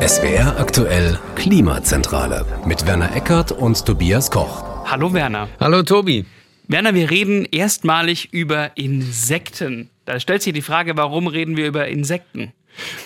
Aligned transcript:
SWR 0.00 0.58
aktuell 0.58 1.18
Klimazentrale 1.36 2.46
mit 2.64 2.86
Werner 2.86 3.14
Eckert 3.14 3.52
und 3.52 3.84
Tobias 3.84 4.30
Koch. 4.30 4.64
Hallo 4.84 5.12
Werner. 5.12 5.48
Hallo 5.60 5.82
Tobi. 5.82 6.24
Werner, 6.66 6.94
wir 6.94 7.10
reden 7.10 7.44
erstmalig 7.44 8.32
über 8.32 8.76
Insekten. 8.76 9.90
Da 10.04 10.18
stellt 10.18 10.42
sich 10.42 10.54
die 10.54 10.62
Frage, 10.62 10.96
warum 10.96 11.26
reden 11.26 11.56
wir 11.56 11.66
über 11.66 11.86
Insekten? 11.88 12.52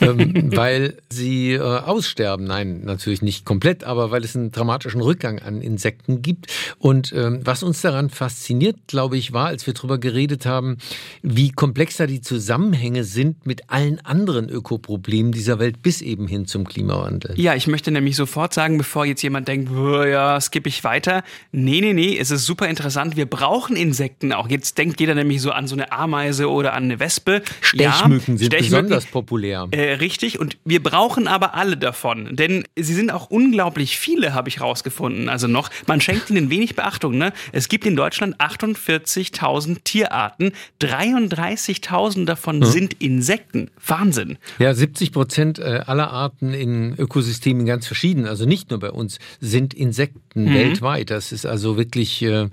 Ähm, 0.01 0.51
weil 0.57 0.99
sie 1.11 1.53
äh, 1.53 1.61
aussterben. 1.61 2.47
Nein, 2.47 2.83
natürlich 2.85 3.23
nicht 3.23 3.45
komplett, 3.45 3.85
aber 3.85 4.11
weil 4.11 4.25
es 4.25 4.37
einen 4.37 4.53
dramatischen 4.53 5.01
Rückgang 5.01 5.39
an 5.39 5.61
Insekten 5.63 6.23
gibt. 6.23 6.53
Und 6.79 7.13
ähm, 7.13 7.41
was 7.45 7.63
uns 7.63 7.81
daran 7.81 8.11
fasziniert, 8.11 8.77
glaube 8.87 9.17
ich, 9.17 9.33
war, 9.33 9.47
als 9.47 9.67
wir 9.67 9.75
darüber 9.75 9.99
geredet 9.99 10.47
haben, 10.47 10.79
wie 11.23 11.51
komplexer 11.51 12.07
die 12.07 12.21
Zusammenhänge 12.21 13.05
sind 13.05 13.47
mit 13.47 13.71
allen 13.71 13.99
anderen 14.05 14.49
Ökoproblemen 14.49 15.33
dieser 15.33 15.59
Welt 15.59 15.83
bis 15.83 16.03
eben 16.03 16.27
hin 16.27 16.47
zum 16.47 16.67
Klimawandel. 16.67 17.39
Ja, 17.39 17.55
ich 17.55 17.67
möchte 17.67 17.91
nämlich 17.91 18.17
sofort 18.17 18.55
sagen, 18.55 18.79
bevor 18.79 19.05
jetzt 19.07 19.23
jemand 19.23 19.49
denkt, 19.49 19.71
ja, 19.73 20.41
skippe 20.41 20.69
ich 20.69 20.85
weiter. 20.85 21.23
Nee, 21.53 21.81
nee, 21.81 21.93
nee, 21.93 22.17
es 22.19 22.31
ist 22.31 22.47
super 22.47 22.69
interessant. 22.69 23.17
Wir 23.17 23.27
brauchen 23.27 23.77
Insekten 23.77 24.33
auch. 24.33 24.49
Jetzt 24.49 24.79
denkt 24.79 25.01
jeder 25.01 25.15
nämlich 25.15 25.41
so 25.41 25.51
an 25.51 25.67
so 25.67 25.75
eine 25.75 25.93
Ameise 25.93 26.51
oder 26.51 26.73
an 26.73 26.85
eine 26.85 27.01
Wespe. 27.01 27.43
Stechmücken 27.61 28.35
ja, 28.35 28.39
sind 28.39 28.47
Stechmücken. 28.47 28.61
besonders 28.61 29.07
populär 29.07 29.56
ja. 29.57 29.67
Äh, 29.71 29.95
richtig. 29.95 30.39
Und 30.39 30.59
wir 30.65 30.83
brauchen 30.83 31.29
aber 31.29 31.55
alle 31.55 31.77
davon. 31.77 32.37
Denn 32.37 32.65
sie 32.77 32.95
sind 32.95 33.11
auch 33.11 33.31
unglaublich 33.31 33.99
viele, 33.99 34.35
habe 34.35 34.49
ich 34.49 34.61
rausgefunden. 34.61 35.29
Also 35.29 35.47
noch, 35.47 35.71
man 35.87 36.01
schenkt 36.01 36.31
ihnen 36.31 36.51
wenig 36.51 36.77
Beachtung. 36.77 37.17
Ne? 37.17 37.33
Es 37.53 37.69
gibt 37.69 37.87
in 37.87 37.97
Deutschland 37.97 38.37
48.000 38.41 39.79
Tierarten. 39.85 40.53
33.000 40.81 42.25
davon 42.25 42.61
hm. 42.63 42.71
sind 42.71 43.03
Insekten. 43.03 43.71
Wahnsinn. 43.87 44.39
Ja, 44.59 44.75
70 44.75 45.13
Prozent 45.13 45.59
äh, 45.59 45.83
aller 45.87 46.11
Arten 46.11 46.53
in 46.53 46.95
Ökosystemen 46.99 47.67
ganz 47.67 47.87
verschieden. 47.87 48.27
Also 48.27 48.47
nicht 48.47 48.71
nur 48.71 48.81
bei 48.81 48.91
uns 48.91 49.19
sind 49.41 49.75
Insekten 49.75 50.45
mhm. 50.45 50.55
weltweit. 50.55 51.11
Das 51.11 51.33
ist 51.33 51.47
also 51.47 51.77
wirklich, 51.77 52.23
äh, 52.23 52.49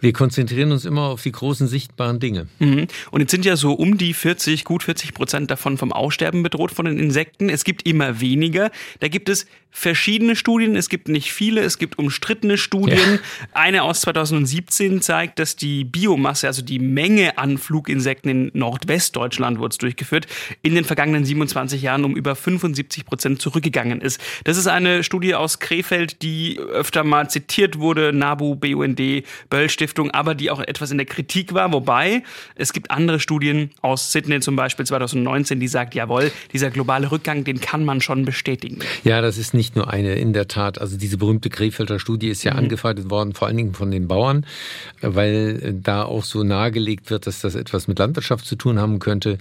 wir 0.00 0.12
konzentrieren 0.12 0.72
uns 0.72 0.84
immer 0.84 1.08
auf 1.08 1.22
die 1.22 1.32
großen 1.32 1.66
sichtbaren 1.66 2.20
Dinge. 2.20 2.46
Mhm. 2.58 2.86
Und 3.10 3.20
jetzt 3.20 3.30
sind 3.30 3.44
ja 3.44 3.56
so 3.56 3.72
um 3.72 3.98
die 3.98 4.14
40, 4.14 4.64
gut 4.64 4.82
40 4.82 5.14
Prozent 5.14 5.50
davon 5.50 5.78
vom 5.78 5.92
Aussterben 5.92 6.41
bedroht 6.42 6.72
von 6.72 6.84
den 6.84 6.98
Insekten. 6.98 7.48
Es 7.48 7.64
gibt 7.64 7.86
immer 7.86 8.20
weniger. 8.20 8.70
Da 9.00 9.08
gibt 9.08 9.28
es 9.28 9.46
verschiedene 9.72 10.36
Studien. 10.36 10.76
Es 10.76 10.88
gibt 10.88 11.08
nicht 11.08 11.32
viele. 11.32 11.62
Es 11.62 11.78
gibt 11.78 11.98
umstrittene 11.98 12.58
Studien. 12.58 12.98
Ja. 12.98 13.18
Eine 13.52 13.82
aus 13.82 14.02
2017 14.02 15.00
zeigt, 15.00 15.38
dass 15.38 15.56
die 15.56 15.84
Biomasse, 15.84 16.46
also 16.46 16.62
die 16.62 16.78
Menge 16.78 17.38
an 17.38 17.56
Fluginsekten 17.56 18.30
in 18.30 18.50
Nordwestdeutschland 18.52 19.58
wurde 19.58 19.78
durchgeführt, 19.78 20.26
in 20.60 20.74
den 20.74 20.84
vergangenen 20.84 21.24
27 21.24 21.80
Jahren 21.80 22.04
um 22.04 22.14
über 22.14 22.36
75 22.36 23.06
Prozent 23.06 23.40
zurückgegangen 23.40 24.02
ist. 24.02 24.20
Das 24.44 24.58
ist 24.58 24.66
eine 24.66 25.02
Studie 25.02 25.34
aus 25.34 25.58
Krefeld, 25.58 26.22
die 26.22 26.58
öfter 26.58 27.02
mal 27.02 27.30
zitiert 27.30 27.78
wurde, 27.78 28.12
NABU, 28.12 28.56
BUND, 28.56 29.00
Böll 29.48 29.70
Stiftung, 29.70 30.10
aber 30.10 30.34
die 30.34 30.50
auch 30.50 30.60
etwas 30.60 30.90
in 30.90 30.98
der 30.98 31.06
Kritik 31.06 31.54
war. 31.54 31.72
Wobei 31.72 32.22
es 32.56 32.74
gibt 32.74 32.90
andere 32.90 33.20
Studien 33.20 33.70
aus 33.80 34.12
Sydney 34.12 34.40
zum 34.40 34.56
Beispiel 34.56 34.84
2019, 34.84 35.60
die 35.60 35.68
sagt, 35.68 35.94
jawohl, 35.94 36.30
dieser 36.52 36.70
globale 36.70 37.10
Rückgang, 37.10 37.44
den 37.44 37.60
kann 37.60 37.84
man 37.84 38.00
schon 38.00 38.24
bestätigen. 38.24 38.78
Ja, 39.04 39.20
das 39.20 39.38
ist 39.38 39.54
nicht 39.54 39.76
nur 39.76 39.90
eine, 39.90 40.14
in 40.14 40.32
der 40.32 40.48
Tat. 40.48 40.80
Also 40.80 40.96
diese 40.96 41.16
berühmte 41.16 41.50
Krefelder 41.50 41.98
Studie 41.98 42.28
ist 42.28 42.42
ja 42.44 42.52
mhm. 42.52 42.60
angefeindet 42.60 43.10
worden, 43.10 43.34
vor 43.34 43.48
allen 43.48 43.56
Dingen 43.56 43.74
von 43.74 43.90
den 43.90 44.08
Bauern, 44.08 44.46
weil 45.00 45.74
da 45.82 46.04
auch 46.04 46.24
so 46.24 46.42
nahegelegt 46.42 47.10
wird, 47.10 47.26
dass 47.26 47.40
das 47.40 47.54
etwas 47.54 47.88
mit 47.88 47.98
Landwirtschaft 47.98 48.44
zu 48.46 48.56
tun 48.56 48.78
haben 48.78 48.98
könnte. 48.98 49.38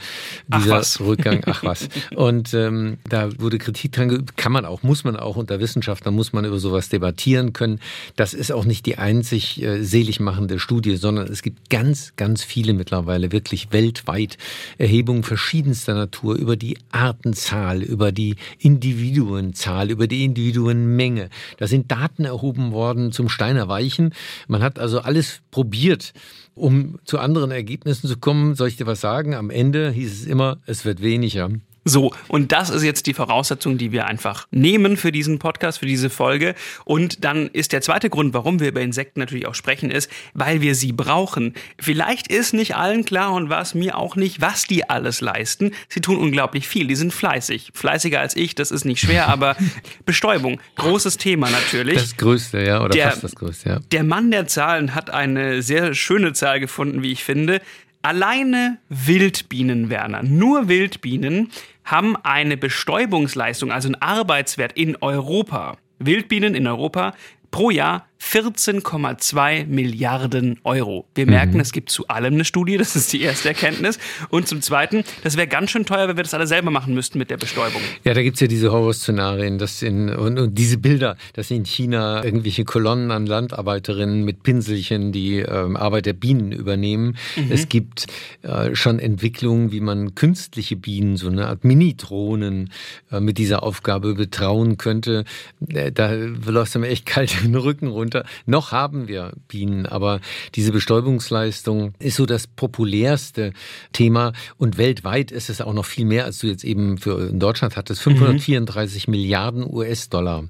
Dieser 0.47 0.79
ach 0.79 0.99
Rückgang, 0.99 1.43
ach 1.47 1.63
was. 1.63 1.89
Und 2.15 2.53
ähm, 2.53 2.97
da 3.07 3.29
wurde 3.39 3.57
Kritik 3.57 3.91
dran 3.91 4.09
geübt, 4.09 4.37
kann 4.37 4.51
man 4.51 4.65
auch, 4.65 4.83
muss 4.83 5.03
man 5.03 5.15
auch 5.15 5.35
unter 5.35 5.59
Wissenschaftlern, 5.59 6.13
muss 6.13 6.33
man 6.33 6.45
über 6.45 6.59
sowas 6.59 6.89
debattieren 6.89 7.53
können. 7.53 7.79
Das 8.15 8.33
ist 8.33 8.51
auch 8.51 8.65
nicht 8.65 8.85
die 8.85 8.97
einzig 8.97 9.61
äh, 9.61 9.83
selig 9.83 10.19
machende 10.19 10.59
Studie, 10.59 10.95
sondern 10.95 11.27
es 11.27 11.41
gibt 11.41 11.69
ganz, 11.69 12.13
ganz 12.15 12.43
viele 12.43 12.73
mittlerweile, 12.73 13.31
wirklich 13.31 13.71
weltweit 13.71 14.37
Erhebungen 14.77 15.23
verschiedenster 15.23 15.93
Natur 15.93 16.35
über 16.35 16.55
die 16.55 16.77
Artenzahl, 16.91 17.81
über 17.81 18.11
die 18.11 18.35
Individuenzahl, 18.59 19.91
über 19.91 20.07
die 20.07 20.23
Individuenmenge. 20.23 21.29
Da 21.57 21.67
sind 21.67 21.91
Daten 21.91 22.25
erhoben 22.25 22.71
worden 22.71 23.11
zum 23.11 23.29
Steiner 23.29 23.67
Weichen. 23.67 24.13
Man 24.47 24.61
hat 24.61 24.79
also 24.79 24.99
alles 24.99 25.41
probiert, 25.51 26.13
um 26.55 26.99
zu 27.05 27.19
anderen 27.19 27.51
Ergebnissen 27.51 28.07
zu 28.07 28.17
kommen. 28.17 28.55
Soll 28.55 28.67
ich 28.67 28.77
dir 28.77 28.87
was 28.87 29.01
sagen? 29.01 29.35
Am 29.35 29.49
Ende 29.49 29.91
hieß 29.91 30.11
es 30.11 30.25
immer, 30.25 30.59
es 30.65 30.85
wird 30.85 31.01
weniger. 31.01 31.49
So, 31.83 32.13
und 32.27 32.51
das 32.51 32.69
ist 32.69 32.83
jetzt 32.83 33.07
die 33.07 33.15
Voraussetzung, 33.15 33.79
die 33.79 33.91
wir 33.91 34.05
einfach 34.05 34.47
nehmen 34.51 34.97
für 34.97 35.11
diesen 35.11 35.39
Podcast, 35.39 35.79
für 35.79 35.87
diese 35.87 36.11
Folge. 36.11 36.53
Und 36.85 37.23
dann 37.23 37.47
ist 37.47 37.73
der 37.73 37.81
zweite 37.81 38.11
Grund, 38.11 38.35
warum 38.35 38.59
wir 38.59 38.67
über 38.67 38.81
Insekten 38.81 39.19
natürlich 39.19 39.47
auch 39.47 39.55
sprechen, 39.55 39.89
ist, 39.89 40.09
weil 40.35 40.61
wir 40.61 40.75
sie 40.75 40.91
brauchen. 40.91 41.55
Vielleicht 41.79 42.27
ist 42.27 42.53
nicht 42.53 42.75
allen 42.75 43.03
klar 43.03 43.33
und 43.33 43.49
war 43.49 43.61
es 43.61 43.73
mir 43.73 43.97
auch 43.97 44.15
nicht, 44.15 44.41
was 44.41 44.65
die 44.65 44.89
alles 44.89 45.21
leisten. 45.21 45.71
Sie 45.89 46.01
tun 46.01 46.17
unglaublich 46.17 46.67
viel, 46.67 46.85
die 46.85 46.95
sind 46.95 47.13
fleißig. 47.13 47.71
Fleißiger 47.73 48.19
als 48.19 48.35
ich, 48.35 48.53
das 48.53 48.69
ist 48.69 48.85
nicht 48.85 49.01
schwer, 49.01 49.27
aber 49.27 49.55
Bestäubung, 50.05 50.61
großes 50.75 51.17
Thema 51.17 51.49
natürlich. 51.49 51.95
Das 51.95 52.15
größte, 52.15 52.63
ja, 52.63 52.81
oder 52.81 52.89
der, 52.89 53.09
fast 53.09 53.23
das 53.23 53.35
größte, 53.35 53.69
ja. 53.69 53.79
Der 53.91 54.03
Mann 54.03 54.29
der 54.29 54.45
Zahlen 54.45 54.93
hat 54.93 55.09
eine 55.09 55.63
sehr 55.63 55.95
schöne 55.95 56.33
Zahl 56.33 56.59
gefunden, 56.59 57.01
wie 57.01 57.11
ich 57.11 57.23
finde. 57.23 57.59
Alleine 58.03 58.79
Wildbienen, 58.89 59.89
Werner, 59.91 60.23
nur 60.23 60.67
Wildbienen 60.67 61.51
haben 61.83 62.15
eine 62.17 62.57
Bestäubungsleistung, 62.57 63.71
also 63.71 63.87
einen 63.87 64.01
Arbeitswert 64.01 64.73
in 64.73 64.97
Europa. 65.01 65.77
Wildbienen 65.99 66.55
in 66.55 66.67
Europa 66.67 67.13
pro 67.51 67.69
Jahr 67.69 68.07
14,2 68.21 69.65
Milliarden 69.65 70.59
Euro. 70.63 71.05
Wir 71.15 71.25
merken, 71.25 71.55
mhm. 71.55 71.61
es 71.61 71.71
gibt 71.71 71.89
zu 71.89 72.07
allem 72.07 72.35
eine 72.35 72.45
Studie, 72.45 72.77
das 72.77 72.95
ist 72.95 73.11
die 73.13 73.21
erste 73.21 73.49
Erkenntnis. 73.49 73.99
Und 74.29 74.47
zum 74.47 74.61
Zweiten, 74.61 75.03
das 75.23 75.37
wäre 75.37 75.47
ganz 75.47 75.71
schön 75.71 75.85
teuer, 75.85 76.07
wenn 76.07 76.17
wir 76.17 76.23
das 76.23 76.33
alle 76.33 76.47
selber 76.47 76.71
machen 76.71 76.93
müssten 76.93 77.17
mit 77.17 77.29
der 77.29 77.37
Bestäubung. 77.37 77.81
Ja, 78.03 78.13
da 78.13 78.21
gibt 78.21 78.35
es 78.35 78.41
ja 78.41 78.47
diese 78.47 78.71
Horrorszenarien 78.71 79.57
dass 79.57 79.81
in, 79.81 80.09
und, 80.09 80.39
und, 80.39 80.57
diese 80.57 80.77
Bilder, 80.77 81.17
dass 81.33 81.51
in 81.51 81.65
China 81.65 82.23
irgendwelche 82.23 82.63
Kolonnen 82.63 83.11
an 83.11 83.25
Landarbeiterinnen 83.25 84.23
mit 84.23 84.43
Pinselchen 84.43 85.11
die 85.11 85.39
ähm, 85.39 85.75
Arbeit 85.75 86.05
der 86.05 86.13
Bienen 86.13 86.51
übernehmen. 86.51 87.17
Mhm. 87.35 87.51
Es 87.51 87.69
gibt 87.69 88.07
äh, 88.43 88.75
schon 88.75 88.99
Entwicklungen, 88.99 89.71
wie 89.71 89.81
man 89.81 90.15
künstliche 90.15 90.75
Bienen, 90.75 91.17
so 91.17 91.27
eine 91.27 91.47
Art 91.47 91.63
Mini-Drohnen 91.63 92.71
äh, 93.11 93.19
mit 93.19 93.37
dieser 93.37 93.63
Aufgabe 93.63 94.15
betrauen 94.15 94.77
könnte. 94.77 95.25
Äh, 95.67 95.91
da 95.91 96.11
läuft 96.11 96.75
es 96.75 96.81
mir 96.81 96.87
echt 96.87 97.05
kalt 97.05 97.35
den 97.43 97.55
Rücken 97.55 97.87
runter 97.87 98.10
runter. 98.11 98.29
Noch 98.45 98.71
haben 98.71 99.07
wir 99.07 99.33
Bienen, 99.47 99.85
aber 99.85 100.19
diese 100.55 100.71
Bestäubungsleistung 100.71 101.93
ist 101.99 102.17
so 102.17 102.25
das 102.25 102.47
populärste 102.47 103.53
Thema 103.93 104.33
und 104.57 104.77
weltweit 104.77 105.31
ist 105.31 105.49
es 105.49 105.61
auch 105.61 105.73
noch 105.73 105.85
viel 105.85 106.05
mehr, 106.05 106.25
als 106.25 106.39
du 106.39 106.47
jetzt 106.47 106.63
eben 106.63 106.97
für 106.97 107.29
in 107.29 107.39
Deutschland 107.39 107.75
hattest. 107.75 108.01
534 108.01 109.07
mhm. 109.07 109.11
Milliarden 109.11 109.65
US-Dollar 109.67 110.45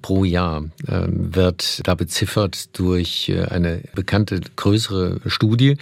pro 0.00 0.24
Jahr 0.24 0.64
äh, 0.86 1.06
wird 1.08 1.86
da 1.86 1.94
beziffert 1.94 2.78
durch 2.78 3.28
äh, 3.28 3.44
eine 3.44 3.82
bekannte 3.94 4.40
größere 4.56 5.20
Studie. 5.26 5.76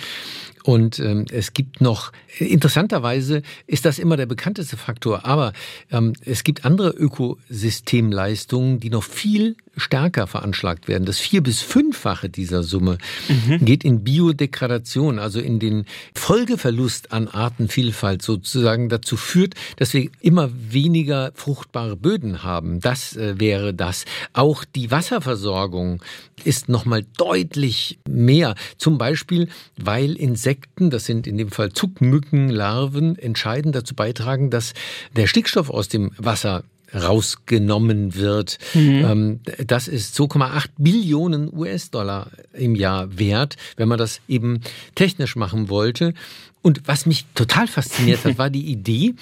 Und 0.65 0.99
ähm, 0.99 1.25
es 1.31 1.55
gibt 1.55 1.81
noch, 1.81 2.13
interessanterweise 2.39 3.41
ist 3.67 3.87
das 3.87 3.99
immer 3.99 4.19
der 4.19 4.27
bekannteste 4.27 4.77
Faktor, 4.77 5.25
aber 5.25 5.55
ähm, 5.91 6.13
es 6.27 6.45
gibt 6.45 6.67
andere 6.67 6.91
Ökosystemleistungen, 6.91 8.79
die 8.79 8.91
noch 8.91 9.05
viel 9.05 9.57
stärker 9.79 10.27
veranschlagt 10.27 10.89
werden. 10.89 11.07
Das 11.07 11.19
vier- 11.19 11.43
bis 11.43 11.63
fünffache 11.63 12.29
dieser 12.29 12.63
Summe 12.63 12.99
mhm. 13.29 13.65
geht 13.65 13.83
in 13.83 14.05
Biodegradation, 14.05 15.19
also 15.19 15.41
in 15.41 15.59
den 15.59 15.87
Folgeverlust 16.15 17.13
an 17.13 17.29
Artenvielfalt 17.29 18.21
sozusagen 18.21 18.91
dazu 18.91 19.17
führt, 19.17 19.55
dass 19.77 19.95
wir 19.95 20.11
immer 20.21 20.51
weniger 20.53 21.33
fruchtbare 21.35 21.97
Böden 21.97 22.43
haben. 22.43 22.81
Das 22.81 23.17
äh, 23.17 23.41
wäre 23.41 23.73
das. 23.73 24.05
Auch 24.33 24.65
die 24.65 24.91
Wasserversorgung 24.91 26.03
ist 26.45 26.69
nochmal 26.69 27.05
deutlich 27.17 27.99
mehr. 28.09 28.55
Zum 28.77 28.99
Beispiel, 28.99 29.49
weil 29.77 30.17
Insekten, 30.17 30.91
das 30.91 31.07
sind 31.07 31.27
in 31.27 31.39
dem 31.39 31.51
Fall 31.51 31.73
Zuckmückenlarven, 31.73 33.19
entscheidend 33.19 33.75
dazu 33.75 33.95
beitragen, 33.95 34.51
dass 34.51 34.75
der 35.17 35.27
Stickstoff 35.27 35.71
aus 35.71 35.89
dem 35.89 36.13
Wasser 36.17 36.65
rausgenommen 36.95 38.15
wird. 38.15 38.59
Mhm. 38.75 39.05
Ähm, 39.05 39.41
das 39.67 39.89
ist 39.89 40.19
2,8 40.19 40.69
Billionen 40.79 41.53
US-Dollar 41.53 42.31
im 42.53 42.75
Jahr 42.75 43.19
wert, 43.19 43.57
wenn 43.77 43.89
man 43.89 43.99
das 43.99 44.21
eben 44.29 44.61
technisch 44.95 45.37
machen 45.37 45.69
wollte. 45.69 46.15
Und 46.63 46.83
was 46.87 47.07
mich 47.07 47.27
total 47.35 47.67
fasziniert 47.67 48.25
hat, 48.25 48.39
war 48.39 48.51
die 48.51 48.67
Idee, 48.67 49.15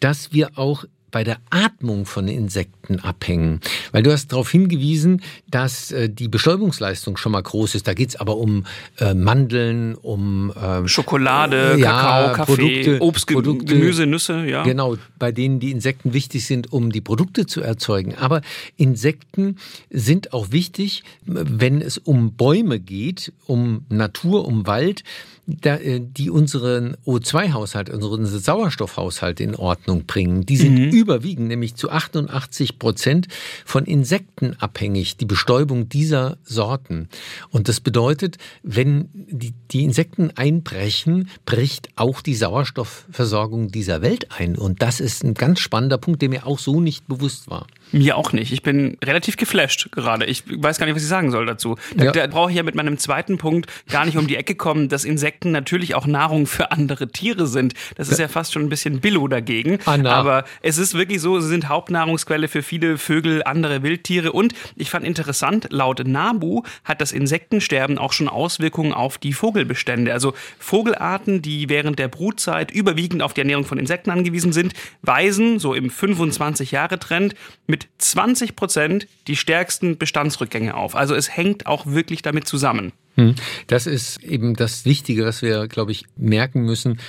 dass 0.00 0.32
wir 0.32 0.58
auch 0.58 0.84
bei 1.10 1.24
der 1.24 1.38
Atmung 1.50 2.06
von 2.06 2.28
Insekten 2.28 3.00
abhängen. 3.00 3.60
Weil 3.92 4.02
du 4.02 4.12
hast 4.12 4.28
darauf 4.32 4.50
hingewiesen, 4.50 5.22
dass 5.48 5.92
äh, 5.92 6.08
die 6.08 6.28
Bestäubungsleistung 6.28 7.16
schon 7.16 7.32
mal 7.32 7.42
groß 7.42 7.74
ist. 7.74 7.86
Da 7.86 7.94
geht 7.94 8.10
es 8.10 8.16
aber 8.16 8.36
um 8.36 8.66
äh, 8.98 9.14
Mandeln, 9.14 9.94
um 9.94 10.52
äh, 10.52 10.86
Schokolade, 10.88 11.76
ja, 11.78 11.90
Kakao, 11.90 12.32
Kaffee, 12.34 12.54
Produkte, 12.54 13.00
Obst, 13.00 13.26
Produkte, 13.26 13.74
Gemüse, 13.74 14.06
Nüsse. 14.06 14.44
Ja. 14.44 14.62
Genau, 14.62 14.96
bei 15.18 15.32
denen 15.32 15.60
die 15.60 15.70
Insekten 15.70 16.12
wichtig 16.12 16.46
sind, 16.46 16.72
um 16.72 16.92
die 16.92 17.00
Produkte 17.00 17.46
zu 17.46 17.60
erzeugen. 17.60 18.14
Aber 18.14 18.42
Insekten 18.76 19.56
sind 19.90 20.32
auch 20.32 20.52
wichtig, 20.52 21.02
wenn 21.24 21.80
es 21.80 21.98
um 21.98 22.34
Bäume 22.34 22.80
geht, 22.80 23.32
um 23.46 23.84
Natur, 23.88 24.46
um 24.46 24.66
Wald, 24.66 25.04
die 25.46 26.30
unseren 26.30 26.96
O2-Haushalt, 27.06 27.90
unseren 27.90 28.26
Sauerstoffhaushalt 28.26 29.40
in 29.40 29.56
Ordnung 29.56 30.04
bringen. 30.06 30.46
Die 30.46 30.56
sind 30.56 30.74
mhm. 30.74 30.90
überwiegend, 30.90 31.48
nämlich 31.48 31.74
zu 31.74 31.90
88 31.90 32.78
Prozent 32.78 33.28
von 33.64 33.84
Insekten 33.84 34.54
abhängig, 34.60 35.16
die 35.16 35.24
Bestäubung 35.24 35.88
dieser 35.88 36.38
Sorten. 36.44 37.08
Und 37.50 37.68
das 37.68 37.80
bedeutet, 37.80 38.38
wenn 38.62 39.08
die, 39.12 39.54
die 39.70 39.84
Insekten 39.84 40.30
einbrechen, 40.36 41.28
bricht 41.46 41.88
auch 41.96 42.20
die 42.20 42.34
Sauerstoffversorgung 42.34 43.70
dieser 43.70 44.02
Welt 44.02 44.28
ein. 44.38 44.56
Und 44.56 44.82
das 44.82 45.00
ist 45.00 45.24
ein 45.24 45.34
ganz 45.34 45.60
spannender 45.60 45.98
Punkt, 45.98 46.22
der 46.22 46.28
mir 46.28 46.46
auch 46.46 46.58
so 46.58 46.80
nicht 46.80 47.08
bewusst 47.08 47.50
war. 47.50 47.66
Mir 47.92 48.16
auch 48.16 48.32
nicht. 48.32 48.52
Ich 48.52 48.62
bin 48.62 48.96
relativ 49.04 49.36
geflasht 49.36 49.90
gerade. 49.92 50.24
Ich 50.26 50.44
weiß 50.46 50.78
gar 50.78 50.86
nicht, 50.86 50.94
was 50.94 51.02
ich 51.02 51.08
sagen 51.08 51.30
soll 51.30 51.46
dazu. 51.46 51.76
Da, 51.96 52.06
ja. 52.06 52.12
da 52.12 52.26
brauche 52.26 52.50
ich 52.50 52.56
ja 52.56 52.62
mit 52.62 52.74
meinem 52.74 52.98
zweiten 52.98 53.38
Punkt 53.38 53.70
gar 53.88 54.04
nicht 54.04 54.16
um 54.16 54.26
die 54.26 54.36
Ecke 54.36 54.54
kommen, 54.54 54.88
dass 54.88 55.04
Insekten 55.04 55.50
natürlich 55.50 55.94
auch 55.94 56.06
Nahrung 56.06 56.46
für 56.46 56.72
andere 56.72 57.08
Tiere 57.08 57.46
sind. 57.46 57.74
Das 57.96 58.08
ist 58.08 58.18
ja 58.18 58.28
fast 58.28 58.52
schon 58.52 58.62
ein 58.62 58.68
bisschen 58.68 59.00
Billo 59.00 59.28
dagegen. 59.28 59.78
Anna. 59.84 60.12
Aber 60.12 60.44
es 60.62 60.78
ist 60.78 60.94
wirklich 60.94 61.20
so, 61.20 61.40
sie 61.40 61.48
sind 61.48 61.68
Hauptnahrungsquelle 61.68 62.48
für 62.48 62.62
viele 62.62 62.98
Vögel, 62.98 63.42
andere 63.42 63.82
Wildtiere. 63.82 64.32
Und 64.32 64.54
ich 64.76 64.90
fand 64.90 65.04
interessant, 65.04 65.68
laut 65.70 66.06
NABU 66.06 66.62
hat 66.84 67.00
das 67.00 67.12
Insektensterben 67.12 67.98
auch 67.98 68.12
schon 68.12 68.28
Auswirkungen 68.28 68.92
auf 68.92 69.18
die 69.18 69.32
Vogelbestände. 69.32 70.12
Also 70.12 70.34
Vogelarten, 70.58 71.42
die 71.42 71.68
während 71.68 71.98
der 71.98 72.08
Brutzeit 72.08 72.70
überwiegend 72.70 73.22
auf 73.22 73.34
die 73.34 73.40
Ernährung 73.40 73.64
von 73.64 73.78
Insekten 73.78 74.10
angewiesen 74.10 74.52
sind, 74.52 74.74
weisen 75.02 75.58
so 75.58 75.74
im 75.74 75.90
25-Jahre-Trend 75.90 77.34
mit 77.66 77.79
mit 77.80 77.88
20 77.98 78.56
Prozent 78.56 79.06
die 79.26 79.36
stärksten 79.36 79.96
Bestandsrückgänge 79.96 80.74
auf. 80.74 80.94
Also 80.94 81.14
es 81.14 81.34
hängt 81.34 81.66
auch 81.66 81.86
wirklich 81.86 82.22
damit 82.22 82.46
zusammen. 82.46 82.92
Hm. 83.16 83.34
Das 83.66 83.86
ist 83.86 84.22
eben 84.22 84.54
das 84.54 84.84
Wichtige, 84.84 85.24
was 85.24 85.42
wir, 85.42 85.66
glaube 85.68 85.92
ich, 85.92 86.04
merken 86.16 86.62
müssen. 86.62 87.00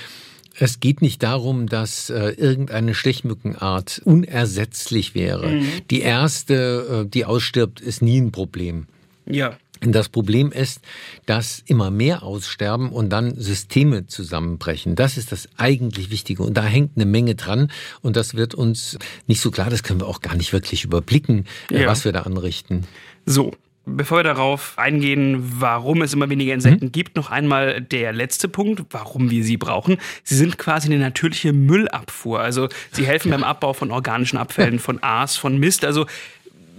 Es 0.58 0.80
geht 0.80 1.00
nicht 1.00 1.22
darum, 1.22 1.66
dass 1.66 2.10
äh, 2.10 2.30
irgendeine 2.30 2.94
Stechmückenart 2.94 4.02
unersetzlich 4.04 5.14
wäre. 5.14 5.48
Mhm. 5.48 5.66
Die 5.90 6.02
erste, 6.02 7.04
äh, 7.06 7.08
die 7.08 7.24
ausstirbt, 7.24 7.80
ist 7.80 8.02
nie 8.02 8.20
ein 8.20 8.32
Problem. 8.32 8.86
Ja. 9.24 9.56
Das 9.90 10.08
Problem 10.08 10.52
ist, 10.52 10.80
dass 11.26 11.62
immer 11.66 11.90
mehr 11.90 12.22
aussterben 12.22 12.90
und 12.90 13.10
dann 13.10 13.34
Systeme 13.34 14.06
zusammenbrechen. 14.06 14.94
Das 14.94 15.16
ist 15.16 15.32
das 15.32 15.48
eigentlich 15.56 16.10
Wichtige. 16.10 16.44
Und 16.44 16.54
da 16.54 16.62
hängt 16.62 16.92
eine 16.96 17.04
Menge 17.04 17.34
dran. 17.34 17.70
Und 18.00 18.16
das 18.16 18.34
wird 18.34 18.54
uns 18.54 18.98
nicht 19.26 19.40
so 19.40 19.50
klar, 19.50 19.70
das 19.70 19.82
können 19.82 20.00
wir 20.00 20.06
auch 20.06 20.20
gar 20.20 20.36
nicht 20.36 20.52
wirklich 20.52 20.84
überblicken, 20.84 21.46
äh, 21.70 21.82
ja. 21.82 21.88
was 21.88 22.04
wir 22.04 22.12
da 22.12 22.22
anrichten. 22.22 22.86
So, 23.26 23.52
Bevor 23.84 24.18
wir 24.18 24.22
darauf 24.22 24.74
eingehen, 24.78 25.42
warum 25.58 26.02
es 26.02 26.14
immer 26.14 26.30
weniger 26.30 26.54
Insekten 26.54 26.86
mhm. 26.86 26.92
gibt, 26.92 27.16
noch 27.16 27.32
einmal 27.32 27.80
der 27.80 28.12
letzte 28.12 28.46
Punkt, 28.46 28.84
warum 28.90 29.28
wir 29.28 29.42
sie 29.42 29.56
brauchen. 29.56 29.96
Sie 30.22 30.36
sind 30.36 30.56
quasi 30.56 30.86
eine 30.86 30.98
natürliche 30.98 31.52
Müllabfuhr. 31.52 32.38
Also 32.38 32.68
sie 32.92 33.06
helfen 33.06 33.32
ja. 33.32 33.36
beim 33.36 33.42
Abbau 33.42 33.72
von 33.72 33.90
organischen 33.90 34.38
Abfällen, 34.38 34.78
von 34.78 35.02
Aas, 35.02 35.36
von 35.36 35.58
Mist. 35.58 35.84
Also 35.84 36.06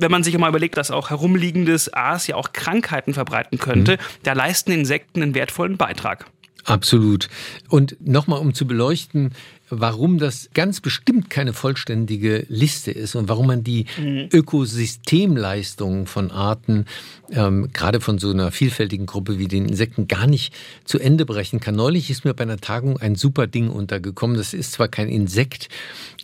wenn 0.04 0.12
man 0.12 0.24
sich 0.24 0.38
mal 0.38 0.50
überlegt, 0.50 0.78
dass 0.78 0.92
auch 0.92 1.10
herumliegendes 1.10 1.94
Aas 1.94 2.28
ja 2.28 2.36
auch 2.36 2.52
Krankheiten 2.52 3.14
verbreiten 3.14 3.58
könnte, 3.58 3.94
mhm. 3.94 3.98
da 4.24 4.34
leisten 4.34 4.72
Insekten 4.72 5.24
einen 5.24 5.34
wertvollen 5.34 5.78
Beitrag. 5.78 6.26
Absolut. 6.66 7.30
Und 7.70 7.98
nochmal, 8.00 8.40
um 8.40 8.54
zu 8.54 8.66
beleuchten, 8.66 9.32
warum 9.70 10.18
das 10.18 10.50
ganz 10.54 10.82
bestimmt 10.82 11.30
keine 11.30 11.54
vollständige 11.54 12.46
Liste 12.48 12.92
ist 12.92 13.16
und 13.16 13.28
warum 13.28 13.48
man 13.48 13.64
die 13.64 13.86
mhm. 13.98 14.30
Ökosystemleistungen 14.32 16.06
von 16.06 16.32
Arten, 16.32 16.86
ähm, 17.32 17.70
gerade 17.74 18.00
von 18.00 18.18
so 18.18 18.30
einer 18.30 18.52
vielfältigen 18.52 19.06
Gruppe 19.06 19.40
wie 19.40 19.48
den 19.48 19.66
Insekten, 19.66 20.08
gar 20.08 20.28
nicht 20.28 20.54
zu 20.86 21.00
Ende 21.00 21.26
brechen 21.26 21.60
kann. 21.60 21.76
Neulich 21.76 22.10
ist 22.10 22.24
mir 22.24 22.34
bei 22.34 22.44
einer 22.44 22.58
Tagung 22.58 22.98
ein 22.98 23.16
super 23.16 23.48
Ding 23.48 23.70
untergekommen. 23.70 24.38
Das 24.38 24.54
ist 24.54 24.74
zwar 24.74 24.88
kein 24.88 25.10
Insekt, 25.10 25.70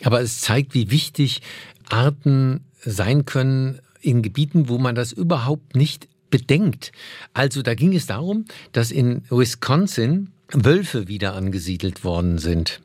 aber 0.04 0.20
es 0.20 0.40
zeigt, 0.40 0.74
wie 0.74 0.90
wichtig 0.90 1.42
Arten 1.90 2.64
sein 2.80 3.24
können 3.24 3.80
in 4.00 4.22
Gebieten, 4.22 4.68
wo 4.68 4.78
man 4.78 4.94
das 4.94 5.12
überhaupt 5.12 5.76
nicht 5.76 6.08
bedenkt. 6.30 6.92
Also 7.34 7.62
da 7.62 7.74
ging 7.74 7.94
es 7.94 8.06
darum, 8.06 8.46
dass 8.72 8.90
in 8.90 9.22
Wisconsin 9.30 10.30
Wölfe 10.52 11.08
wieder 11.08 11.34
angesiedelt 11.34 12.04
worden 12.04 12.38
sind. 12.38 12.80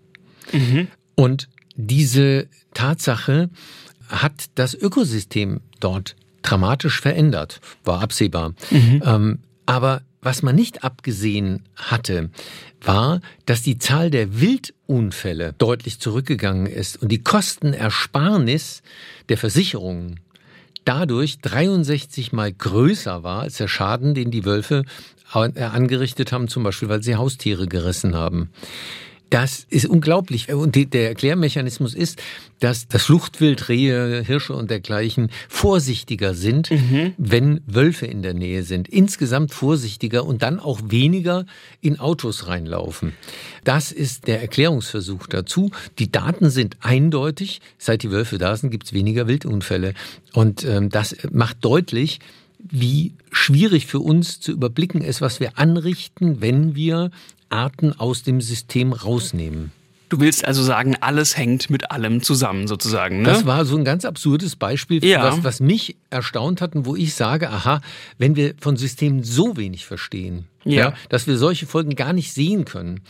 Mhm. 0.51 0.87
Und 1.15 1.47
diese 1.75 2.47
Tatsache 2.73 3.49
hat 4.07 4.45
das 4.55 4.73
Ökosystem 4.73 5.61
dort 5.79 6.15
dramatisch 6.41 7.01
verändert, 7.01 7.59
war 7.83 8.01
absehbar. 8.01 8.53
Mhm. 8.69 9.01
Ähm, 9.03 9.39
aber 9.65 10.01
was 10.25 10.41
man 10.41 10.55
nicht 10.55 10.83
abgesehen 10.83 11.61
hatte, 11.75 12.31
war, 12.81 13.21
dass 13.45 13.61
die 13.61 13.77
Zahl 13.77 14.09
der 14.09 14.41
Wildunfälle 14.41 15.53
deutlich 15.53 15.99
zurückgegangen 15.99 16.65
ist 16.65 16.99
und 16.99 17.09
die 17.09 17.23
Kostenersparnis 17.23 18.81
der 19.29 19.37
Versicherungen 19.37 20.19
dadurch 20.83 21.39
63 21.39 22.31
mal 22.31 22.51
größer 22.51 23.21
war 23.21 23.41
als 23.41 23.57
der 23.57 23.67
Schaden, 23.67 24.15
den 24.15 24.31
die 24.31 24.45
Wölfe 24.45 24.83
angerichtet 25.31 26.31
haben, 26.31 26.47
zum 26.47 26.63
Beispiel 26.63 26.89
weil 26.89 27.03
sie 27.03 27.15
Haustiere 27.15 27.67
gerissen 27.67 28.15
haben. 28.15 28.49
Das 29.29 29.65
ist 29.69 29.85
unglaublich. 29.87 30.51
Und 30.53 30.75
der 30.75 31.09
Erklärmechanismus 31.09 31.93
ist, 31.93 32.21
dass 32.59 32.87
das 32.87 33.03
Fluchtwild, 33.03 33.69
Rehe, 33.69 34.23
Hirsche 34.25 34.53
und 34.53 34.69
dergleichen 34.69 35.29
vorsichtiger 35.49 36.33
sind, 36.33 36.71
mhm. 36.71 37.13
wenn 37.17 37.61
Wölfe 37.65 38.05
in 38.05 38.21
der 38.21 38.33
Nähe 38.33 38.63
sind. 38.63 38.87
Insgesamt 38.87 39.53
vorsichtiger 39.53 40.25
und 40.25 40.41
dann 40.41 40.59
auch 40.59 40.79
weniger 40.87 41.45
in 41.81 41.99
Autos 41.99 42.47
reinlaufen. 42.47 43.13
Das 43.63 43.91
ist 43.91 44.27
der 44.27 44.41
Erklärungsversuch 44.41 45.27
dazu. 45.27 45.71
Die 45.99 46.11
Daten 46.11 46.49
sind 46.49 46.77
eindeutig. 46.81 47.61
Seit 47.77 48.03
die 48.03 48.11
Wölfe 48.11 48.37
da 48.37 48.55
sind, 48.55 48.69
gibt 48.69 48.85
es 48.85 48.93
weniger 48.93 49.27
Wildunfälle. 49.27 49.93
Und 50.33 50.63
ähm, 50.63 50.89
das 50.89 51.15
macht 51.31 51.57
deutlich, 51.65 52.19
wie 52.71 53.13
schwierig 53.31 53.85
für 53.85 53.99
uns 53.99 54.39
zu 54.39 54.51
überblicken 54.51 55.01
ist, 55.01 55.21
was 55.21 55.39
wir 55.39 55.57
anrichten, 55.57 56.41
wenn 56.41 56.75
wir 56.75 57.11
Arten 57.49 57.93
aus 57.93 58.23
dem 58.23 58.41
System 58.41 58.93
rausnehmen. 58.93 59.71
Du 60.15 60.21
willst 60.21 60.45
also 60.45 60.63
sagen, 60.63 60.95
alles 61.01 61.35
hängt 61.35 61.69
mit 61.69 61.91
allem 61.91 62.23
zusammen, 62.23 62.67
sozusagen. 62.67 63.23
Ne? 63.23 63.27
Das 63.27 63.45
war 63.45 63.65
so 63.65 63.75
ein 63.75 63.83
ganz 63.83 64.05
absurdes 64.05 64.55
Beispiel, 64.55 65.03
ja. 65.03 65.21
was, 65.21 65.43
was 65.43 65.59
mich 65.59 65.97
erstaunt 66.09 66.61
hat 66.61 66.73
und 66.73 66.85
wo 66.85 66.95
ich 66.95 67.15
sage, 67.15 67.49
aha, 67.49 67.81
wenn 68.17 68.37
wir 68.37 68.53
von 68.61 68.77
Systemen 68.77 69.25
so 69.25 69.57
wenig 69.57 69.85
verstehen, 69.85 70.45
ja. 70.63 70.75
ja 70.75 70.93
dass 71.09 71.27
wir 71.27 71.37
solche 71.37 71.65
Folgen 71.65 71.95
gar 71.95 72.13
nicht 72.13 72.31
sehen 72.31 72.63
können, 72.63 73.01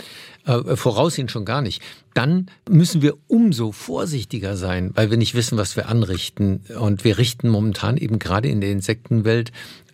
äh, 0.47 0.75
voraussehen 0.75 1.29
schon 1.29 1.45
gar 1.45 1.61
nicht, 1.61 1.83
dann 2.15 2.47
müssen 2.67 3.03
wir 3.03 3.13
umso 3.27 3.71
vorsichtiger 3.71 4.57
sein, 4.57 4.89
weil 4.95 5.11
wir 5.11 5.17
nicht 5.17 5.35
wissen, 5.35 5.59
was 5.59 5.75
wir 5.75 5.89
anrichten. 5.89 6.61
Und 6.79 7.03
wir 7.03 7.19
richten 7.19 7.49
momentan 7.49 7.97
eben 7.97 8.17
gerade 8.17 8.47
in 8.47 8.61
der 8.61 8.71
Insektenwelt 8.71 9.51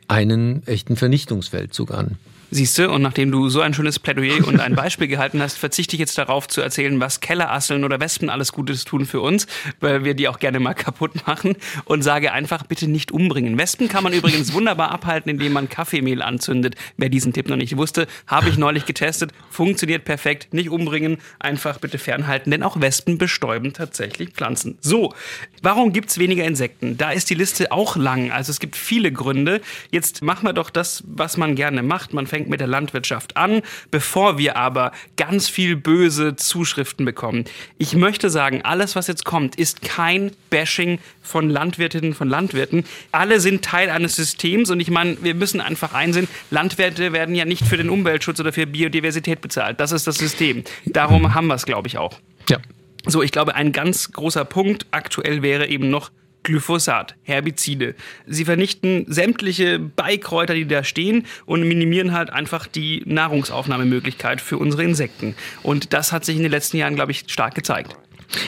einen 0.08 0.66
echten 0.66 0.96
Vernichtungsfeldzug 0.96 1.92
an. 1.92 2.18
Siehst 2.54 2.78
du, 2.78 2.92
und 2.92 3.02
nachdem 3.02 3.32
du 3.32 3.48
so 3.48 3.62
ein 3.62 3.74
schönes 3.74 3.98
Plädoyer 3.98 4.46
und 4.46 4.60
ein 4.60 4.76
Beispiel 4.76 5.08
gehalten 5.08 5.42
hast, 5.42 5.58
verzichte 5.58 5.96
ich 5.96 6.02
jetzt 6.02 6.18
darauf 6.18 6.50
zu 6.50 6.60
erzählen, 6.60 7.00
was 7.00 7.22
Kellerasseln 7.22 7.86
oder 7.86 8.02
Wespen 8.02 8.30
alles 8.30 8.52
Gutes 8.52 8.84
tun 8.84 9.06
für 9.06 9.22
uns, 9.22 9.48
weil 9.80 10.04
wir 10.04 10.16
die 10.16 10.28
auch 10.28 10.38
gerne 10.38 10.60
mal 10.60 10.74
kaputt 10.74 11.26
machen 11.26 11.56
und 11.86 12.02
sage 12.02 12.34
einfach, 12.34 12.64
bitte 12.64 12.90
nicht 12.90 13.14
umbringen. 13.14 13.58
Wespen 13.58 13.88
kann 13.88 14.04
man 14.04 14.12
übrigens 14.12 14.52
wunderbar 14.52 14.92
abhalten, 14.92 15.30
indem 15.30 15.54
man 15.54 15.70
Kaffeemehl 15.70 16.22
anzündet. 16.22 16.76
Wer 16.98 17.08
diesen 17.08 17.32
Tipp 17.32 17.48
noch 17.48 17.56
nicht 17.56 17.78
wusste, 17.78 18.06
habe 18.28 18.50
ich 18.50 18.58
neulich 18.58 18.86
getestet, 18.86 19.32
funktioniert 19.50 20.04
perfekt, 20.04 20.54
nicht 20.54 20.70
umbringen, 20.70 21.20
einfach 21.40 21.78
bitte 21.78 22.00
fernhalten, 22.00 22.52
denn 22.52 22.64
auch 22.64 22.82
Wespen 22.82 23.18
bestäuben 23.18 23.72
tatsächlich 23.72 24.32
Pflanzen. 24.32 24.78
So, 24.82 25.14
warum 25.62 25.94
gibt's 25.94 26.18
weniger 26.18 26.44
Insekten? 26.44 26.98
Da 26.98 27.12
ist 27.12 27.30
die 27.30 27.36
Liste 27.36 27.72
auch 27.72 27.96
lang, 27.96 28.30
also 28.30 28.52
es 28.52 28.60
gibt 28.60 28.76
viele 28.76 29.14
Gründe. 29.14 29.62
Jetzt 29.90 30.22
machen 30.22 30.46
wir 30.46 30.52
doch 30.52 30.70
das, 30.70 31.02
was 31.08 31.38
man 31.38 31.56
gerne 31.56 31.82
macht. 31.82 32.12
Man 32.12 32.28
fängt 32.28 32.41
fängt 32.42 32.50
mit 32.50 32.60
der 32.60 32.68
Landwirtschaft 32.68 33.38
an, 33.38 33.62
bevor 33.92 34.38
wir 34.38 34.56
aber 34.56 34.92
ganz 35.16 35.48
viel 35.48 35.76
böse 35.76 36.36
Zuschriften 36.36 37.06
bekommen. 37.06 37.46
Ich 37.78 37.96
möchte 37.96 38.30
sagen, 38.30 38.62
alles, 38.64 38.96
was 38.96 39.08
jetzt 39.08 39.26
kommt, 39.26 39.56
ist 39.56 39.82
kein 39.82 40.32
Bashing 40.50 41.00
von 41.22 41.50
Landwirtinnen, 41.50 42.14
von 42.14 42.28
Landwirten. 42.28 42.86
Alle 43.12 43.40
sind 43.40 43.64
Teil 43.64 43.90
eines 43.90 44.16
Systems 44.16 44.72
und 44.72 44.80
ich 44.80 44.90
meine, 44.90 45.18
wir 45.22 45.36
müssen 45.36 45.62
einfach 45.62 45.94
einsehen, 45.94 46.28
Landwirte 46.50 47.14
werden 47.14 47.36
ja 47.36 47.46
nicht 47.46 47.64
für 47.64 47.78
den 47.78 47.90
Umweltschutz 47.90 48.40
oder 48.40 48.54
für 48.54 48.66
Biodiversität 48.66 49.42
bezahlt. 49.42 49.80
Das 49.80 49.92
ist 49.92 50.08
das 50.08 50.18
System. 50.18 50.64
Darum 50.86 51.36
haben 51.36 51.48
wir 51.48 51.56
es, 51.56 51.66
glaube 51.66 51.88
ich, 51.88 51.98
auch. 51.98 52.20
Ja. 52.50 52.58
So, 53.06 53.22
ich 53.24 53.32
glaube, 53.32 53.56
ein 53.56 53.72
ganz 53.72 54.12
großer 54.12 54.46
Punkt 54.46 54.86
aktuell 54.92 55.42
wäre 55.42 55.68
eben 55.68 55.90
noch 55.90 56.12
Glyphosat, 56.44 57.16
Herbizide. 57.24 57.96
Sie 58.26 58.46
vernichten 58.46 59.06
sämtliche 59.08 59.80
Beikräuter, 59.80 60.54
die 60.54 60.66
da 60.66 60.84
stehen 60.84 61.26
und 61.46 61.68
minimieren 61.68 62.14
halt 62.14 62.32
einfach 62.32 62.68
die 62.68 63.04
Nahrungsaufnahmemöglichkeit 63.06 64.42
für 64.42 64.58
unsere 64.58 64.84
Insekten. 64.84 65.36
Und 65.64 65.94
das 65.94 66.12
hat 66.12 66.26
sich 66.26 66.36
in 66.36 66.44
den 66.44 66.52
letzten 66.52 66.78
Jahren, 66.78 66.96
glaube 66.96 67.12
ich, 67.12 67.26
stark 67.28 67.56
gezeigt. 67.56 67.96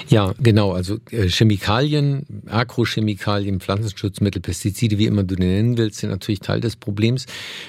Ja, 0.07 0.33
genau. 0.39 0.71
Also 0.71 0.99
äh, 1.11 1.27
Chemikalien, 1.27 2.25
Agrochemikalien, 2.47 3.59
Pflanzenschutzmittel, 3.59 4.41
Pestizide, 4.41 4.97
wie 4.97 5.07
immer 5.07 5.23
du 5.23 5.35
die 5.35 5.43
nennen 5.43 5.77
willst, 5.77 5.99
sind 5.99 6.09
natürlich 6.09 6.39
Teil 6.39 6.61
des 6.61 6.77
Problems. 6.77 7.25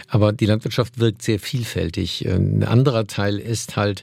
Aber 0.09 0.33
die 0.33 0.47
Landwirtschaft 0.47 0.99
wirkt 0.99 1.21
sehr 1.23 1.39
vielfältig. 1.39 2.27
Ein 2.27 2.65
anderer 2.65 3.07
Teil 3.07 3.39
ist 3.39 3.77
halt 3.77 4.03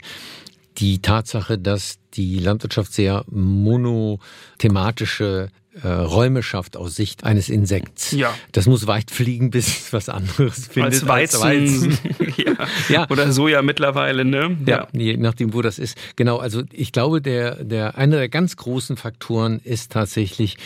die 0.78 1.00
Tatsache, 1.00 1.58
dass 1.58 1.96
die 2.14 2.38
Landwirtschaft 2.40 2.94
sehr 2.94 3.26
monothematische 3.30 5.50
äh, 5.82 5.88
Räume 5.88 6.44
schafft 6.44 6.76
aus 6.76 6.96
Sicht 6.96 7.24
eines 7.24 7.48
Insekts. 7.48 8.12
Ja. 8.12 8.34
Das 8.52 8.66
muss 8.66 8.88
weit 8.88 9.10
fliegen, 9.10 9.52
bis 9.52 9.68
es 9.68 9.94
was 9.94 10.10
anderes 10.10 10.68
findet. 10.68 10.94
Als 10.94 11.08
Weizen. 11.08 11.44
Als 11.44 11.94
Weizen. 11.94 11.98
ja. 12.38 12.68
ja. 12.90 13.10
Oder 13.10 13.32
Soja 13.32 13.62
mittlerweile, 13.62 14.26
ne? 14.26 14.58
Ja. 14.66 14.88
ja, 14.92 15.00
je 15.00 15.18
nachdem, 15.18 15.54
wo 15.54 15.62
das 15.62 15.80
ist. 15.80 15.98
Genau, 16.18 16.38
also 16.38 16.64
ich 16.72 16.92
glaube, 16.92 17.22
der, 17.22 17.64
der, 17.64 17.98
einer 17.98 18.18
der 18.18 18.30
ganz 18.30 18.58
großen 18.58 18.98
Faktoren 18.98 19.62
ist 19.64 19.92
tatsächlich 19.92 20.58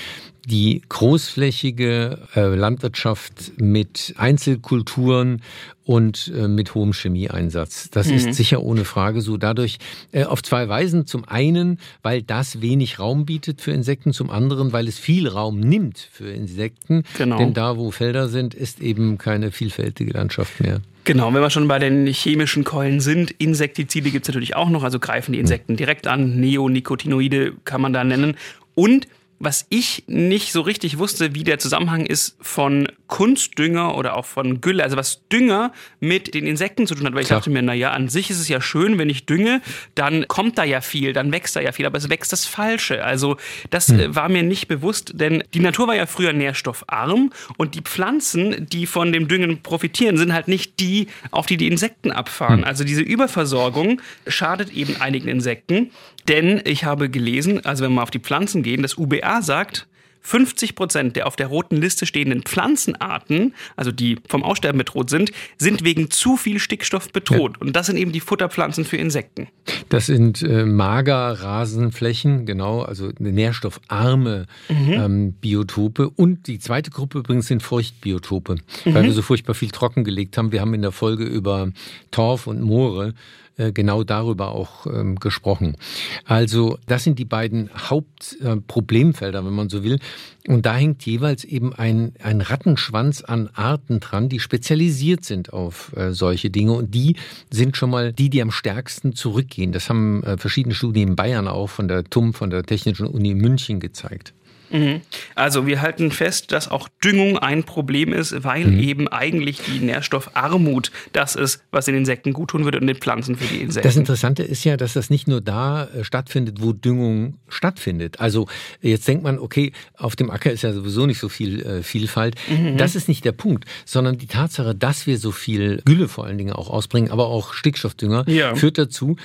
die 0.45 0.81
großflächige 0.89 2.19
äh, 2.35 2.55
Landwirtschaft 2.55 3.53
mit 3.57 4.13
Einzelkulturen 4.17 5.41
und 5.85 6.31
äh, 6.35 6.47
mit 6.47 6.73
hohem 6.73 6.93
Chemieeinsatz. 6.93 7.89
Das 7.91 8.07
mhm. 8.07 8.15
ist 8.15 8.33
sicher 8.33 8.61
ohne 8.61 8.85
Frage 8.85 9.21
so. 9.21 9.37
Dadurch 9.37 9.77
äh, 10.11 10.23
auf 10.23 10.41
zwei 10.43 10.67
Weisen. 10.67 11.05
Zum 11.05 11.25
einen, 11.25 11.79
weil 12.01 12.21
das 12.21 12.61
wenig 12.61 12.99
Raum 12.99 13.25
bietet 13.25 13.61
für 13.61 13.71
Insekten, 13.71 14.13
zum 14.13 14.29
anderen, 14.29 14.73
weil 14.73 14.87
es 14.87 14.94
viel 14.97 15.27
Raum 15.27 15.59
nimmt 15.59 16.09
für 16.11 16.29
Insekten. 16.29 17.03
Genau. 17.17 17.37
Denn 17.37 17.53
da, 17.53 17.77
wo 17.77 17.91
Felder 17.91 18.27
sind, 18.27 18.53
ist 18.53 18.81
eben 18.81 19.17
keine 19.17 19.51
vielfältige 19.51 20.11
Landschaft 20.11 20.59
mehr. 20.61 20.81
Genau, 21.05 21.31
wenn 21.33 21.41
wir 21.41 21.51
schon 21.51 21.67
bei 21.67 21.77
den 21.77 22.07
chemischen 22.07 22.63
Keulen 22.63 22.99
sind, 22.99 23.29
Insektizide 23.31 24.09
gibt 24.09 24.25
es 24.25 24.29
natürlich 24.29 24.55
auch 24.55 24.69
noch, 24.69 24.83
also 24.83 24.99
greifen 24.99 25.33
die 25.33 25.39
Insekten 25.39 25.75
direkt 25.75 26.07
an. 26.07 26.39
Neonicotinoide 26.39 27.53
kann 27.63 27.79
man 27.79 27.93
da 27.93 28.03
nennen. 28.03 28.37
Und 28.73 29.07
was 29.39 29.65
ich 29.69 30.03
nicht 30.07 30.51
so 30.51 30.61
richtig 30.61 30.97
wusste, 30.97 31.35
wie 31.35 31.43
der 31.43 31.59
Zusammenhang 31.59 32.05
ist 32.05 32.37
von 32.41 32.87
Kunstdünger 33.07 33.95
oder 33.95 34.15
auch 34.15 34.25
von 34.25 34.61
Gülle, 34.61 34.83
also 34.83 34.97
was 34.97 35.27
Dünger 35.27 35.73
mit 35.99 36.33
den 36.33 36.47
Insekten 36.47 36.87
zu 36.87 36.95
tun 36.95 37.05
hat. 37.05 37.13
Weil 37.13 37.21
ich 37.21 37.27
Klar. 37.27 37.39
dachte 37.39 37.49
mir, 37.49 37.61
naja, 37.61 37.91
an 37.91 38.07
sich 38.07 38.29
ist 38.29 38.39
es 38.39 38.47
ja 38.47 38.61
schön, 38.61 38.97
wenn 38.97 39.09
ich 39.09 39.25
dünge, 39.25 39.61
dann 39.93 40.27
kommt 40.27 40.57
da 40.57 40.63
ja 40.63 40.81
viel, 40.81 41.13
dann 41.13 41.31
wächst 41.31 41.55
da 41.55 41.59
ja 41.59 41.71
viel, 41.71 41.85
aber 41.85 41.97
es 41.97 42.09
wächst 42.09 42.31
das 42.31 42.45
Falsche. 42.45 43.03
Also 43.03 43.37
das 43.69 43.89
hm. 43.89 43.99
Äh, 43.99 44.15
war 44.15 44.29
mir 44.29 44.43
nicht 44.43 44.67
bewusst, 44.67 45.11
denn 45.15 45.43
die 45.53 45.59
Natur 45.59 45.87
war 45.87 45.95
ja 45.95 46.05
früher 46.05 46.33
nährstoffarm 46.33 47.31
und 47.57 47.75
die 47.75 47.81
Pflanzen, 47.81 48.67
die 48.69 48.85
von 48.85 49.11
dem 49.11 49.27
Düngen 49.27 49.61
profitieren, 49.61 50.17
sind 50.17 50.33
halt 50.33 50.47
nicht 50.47 50.79
die, 50.79 51.07
auf 51.31 51.45
die 51.45 51.57
die 51.57 51.67
Insekten 51.67 52.11
abfahren. 52.11 52.59
Hm. 52.59 52.63
Also 52.63 52.83
diese 52.83 53.01
Überversorgung 53.01 54.01
schadet 54.27 54.71
eben 54.71 54.99
einigen 55.01 55.27
Insekten, 55.27 55.91
denn 56.27 56.61
ich 56.65 56.85
habe 56.85 57.09
gelesen, 57.09 57.63
also 57.65 57.83
wenn 57.83 57.93
wir 57.93 58.01
auf 58.01 58.09
die 58.09 58.19
Pflanzen 58.19 58.63
gehen, 58.63 58.81
das 58.81 58.97
UBA 58.97 59.24
sagt, 59.41 59.87
50 60.25 60.73
Prozent 60.73 61.15
der 61.15 61.27
auf 61.27 61.35
der 61.35 61.47
roten 61.47 61.77
Liste 61.77 62.07
stehenden 62.07 62.41
Pflanzenarten, 62.41 63.53
also 63.75 63.91
die 63.91 64.17
vom 64.27 64.43
Aussterben 64.43 64.79
bedroht 64.79 65.09
sind, 65.09 65.31
sind 65.57 65.83
wegen 65.83 66.09
zu 66.09 66.35
viel 66.35 66.59
Stickstoff 66.59 67.11
bedroht. 67.13 67.53
Ja. 67.53 67.61
Und 67.61 67.75
das 67.75 67.85
sind 67.85 67.97
eben 67.97 68.11
die 68.11 68.19
Futterpflanzen 68.19 68.85
für 68.85 68.97
Insekten. 68.97 69.47
Das 69.89 70.07
sind 70.07 70.41
äh, 70.41 70.65
Magerrasenflächen, 70.65 72.47
genau, 72.47 72.81
also 72.81 73.11
nährstoffarme 73.19 74.47
mhm. 74.67 74.93
ähm, 74.93 75.33
Biotope. 75.33 76.09
Und 76.09 76.47
die 76.47 76.57
zweite 76.57 76.89
Gruppe 76.89 77.19
übrigens 77.19 77.45
sind 77.45 77.61
Feuchtbiotope, 77.61 78.55
mhm. 78.85 78.93
weil 78.93 79.03
wir 79.03 79.13
so 79.13 79.21
furchtbar 79.21 79.53
viel 79.53 79.69
trockengelegt 79.69 80.39
haben. 80.39 80.51
Wir 80.51 80.61
haben 80.61 80.73
in 80.73 80.81
der 80.81 80.91
Folge 80.91 81.25
über 81.25 81.71
Torf 82.09 82.47
und 82.47 82.61
Moore 82.61 83.13
äh, 83.57 83.71
genau 83.71 84.03
darüber 84.03 84.53
auch 84.53 84.85
ähm, 84.87 85.15
gesprochen. 85.15 85.77
Also 86.25 86.77
das 86.87 87.03
sind 87.03 87.19
die 87.19 87.25
beiden 87.25 87.69
Hauptproblemfelder, 87.73 89.39
äh, 89.39 89.45
wenn 89.45 89.53
man 89.53 89.69
so 89.69 89.83
will. 89.83 89.99
Und 90.47 90.65
da 90.65 90.75
hängt 90.75 91.05
jeweils 91.05 91.43
eben 91.43 91.73
ein, 91.73 92.13
ein 92.21 92.41
Rattenschwanz 92.41 93.23
an 93.23 93.49
Arten 93.53 93.99
dran, 93.99 94.29
die 94.29 94.39
spezialisiert 94.39 95.23
sind 95.23 95.53
auf 95.53 95.95
äh, 95.95 96.11
solche 96.11 96.49
Dinge. 96.49 96.73
Und 96.73 96.93
die 96.93 97.15
sind 97.49 97.77
schon 97.77 97.89
mal 97.89 98.13
die, 98.13 98.29
die 98.29 98.41
am 98.41 98.51
stärksten 98.51 99.13
zurückgehen. 99.15 99.71
Das 99.71 99.89
haben 99.89 100.23
äh, 100.23 100.37
verschiedene 100.37 100.75
Studien 100.75 101.09
in 101.09 101.15
Bayern 101.15 101.47
auch 101.47 101.67
von 101.67 101.87
der 101.87 102.03
TUM, 102.03 102.33
von 102.33 102.49
der 102.49 102.63
Technischen 102.63 103.07
Uni 103.07 103.33
München 103.33 103.79
gezeigt. 103.79 104.33
Mhm. 104.69 105.01
Also 105.35 105.67
wir 105.67 105.81
halten 105.81 106.11
fest, 106.11 106.51
dass 106.51 106.69
auch 106.69 106.87
Düngung 107.03 107.37
ein 107.37 107.63
Problem 107.63 108.13
ist, 108.13 108.43
weil 108.43 108.65
mhm. 108.65 108.79
eben 108.79 109.07
eigentlich 109.07 109.61
die 109.61 109.79
Nährstoffarmut 109.79 110.91
das 111.13 111.35
ist, 111.35 111.63
was 111.71 111.85
den 111.85 111.95
Insekten 111.95 112.33
gut 112.33 112.49
tun 112.49 112.63
würde 112.63 112.79
und 112.79 112.87
den 112.87 112.95
Pflanzen 112.95 113.35
für 113.35 113.45
die 113.45 113.61
Insekten. 113.61 113.87
Das 113.87 113.95
Interessante 113.95 114.43
ist 114.43 114.63
ja, 114.63 114.77
dass 114.77 114.93
das 114.93 115.09
nicht 115.09 115.27
nur 115.27 115.41
da 115.41 115.85
äh, 115.85 116.03
stattfindet, 116.03 116.61
wo 116.61 116.73
Düngung 116.73 117.37
stattfindet. 117.47 118.19
Also 118.19 118.47
jetzt 118.81 119.07
denkt 119.07 119.23
man, 119.23 119.39
okay, 119.39 119.73
auf 119.97 120.15
dem 120.15 120.29
Acker 120.29 120.51
ist 120.51 120.63
ja 120.63 120.73
sowieso 120.73 121.05
nicht 121.05 121.19
so 121.19 121.29
viel 121.29 121.61
äh, 121.61 121.83
Vielfalt. 121.83 122.35
Mhm. 122.49 122.77
Das 122.77 122.95
ist 122.95 123.07
nicht 123.07 123.25
der 123.25 123.31
Punkt, 123.31 123.65
sondern 123.85 124.17
die 124.17 124.27
Tatsache, 124.27 124.75
dass 124.75 125.07
wir 125.07 125.17
so 125.17 125.31
viel 125.31 125.81
Gülle 125.85 126.07
vor 126.07 126.25
allen 126.25 126.37
Dingen 126.37 126.53
auch 126.53 126.69
ausbringen, 126.69 127.11
aber 127.11 127.27
auch 127.27 127.53
Stickstoffdünger, 127.53 128.27
ja. 128.27 128.55
führt 128.55 128.77
dazu, 128.77 129.15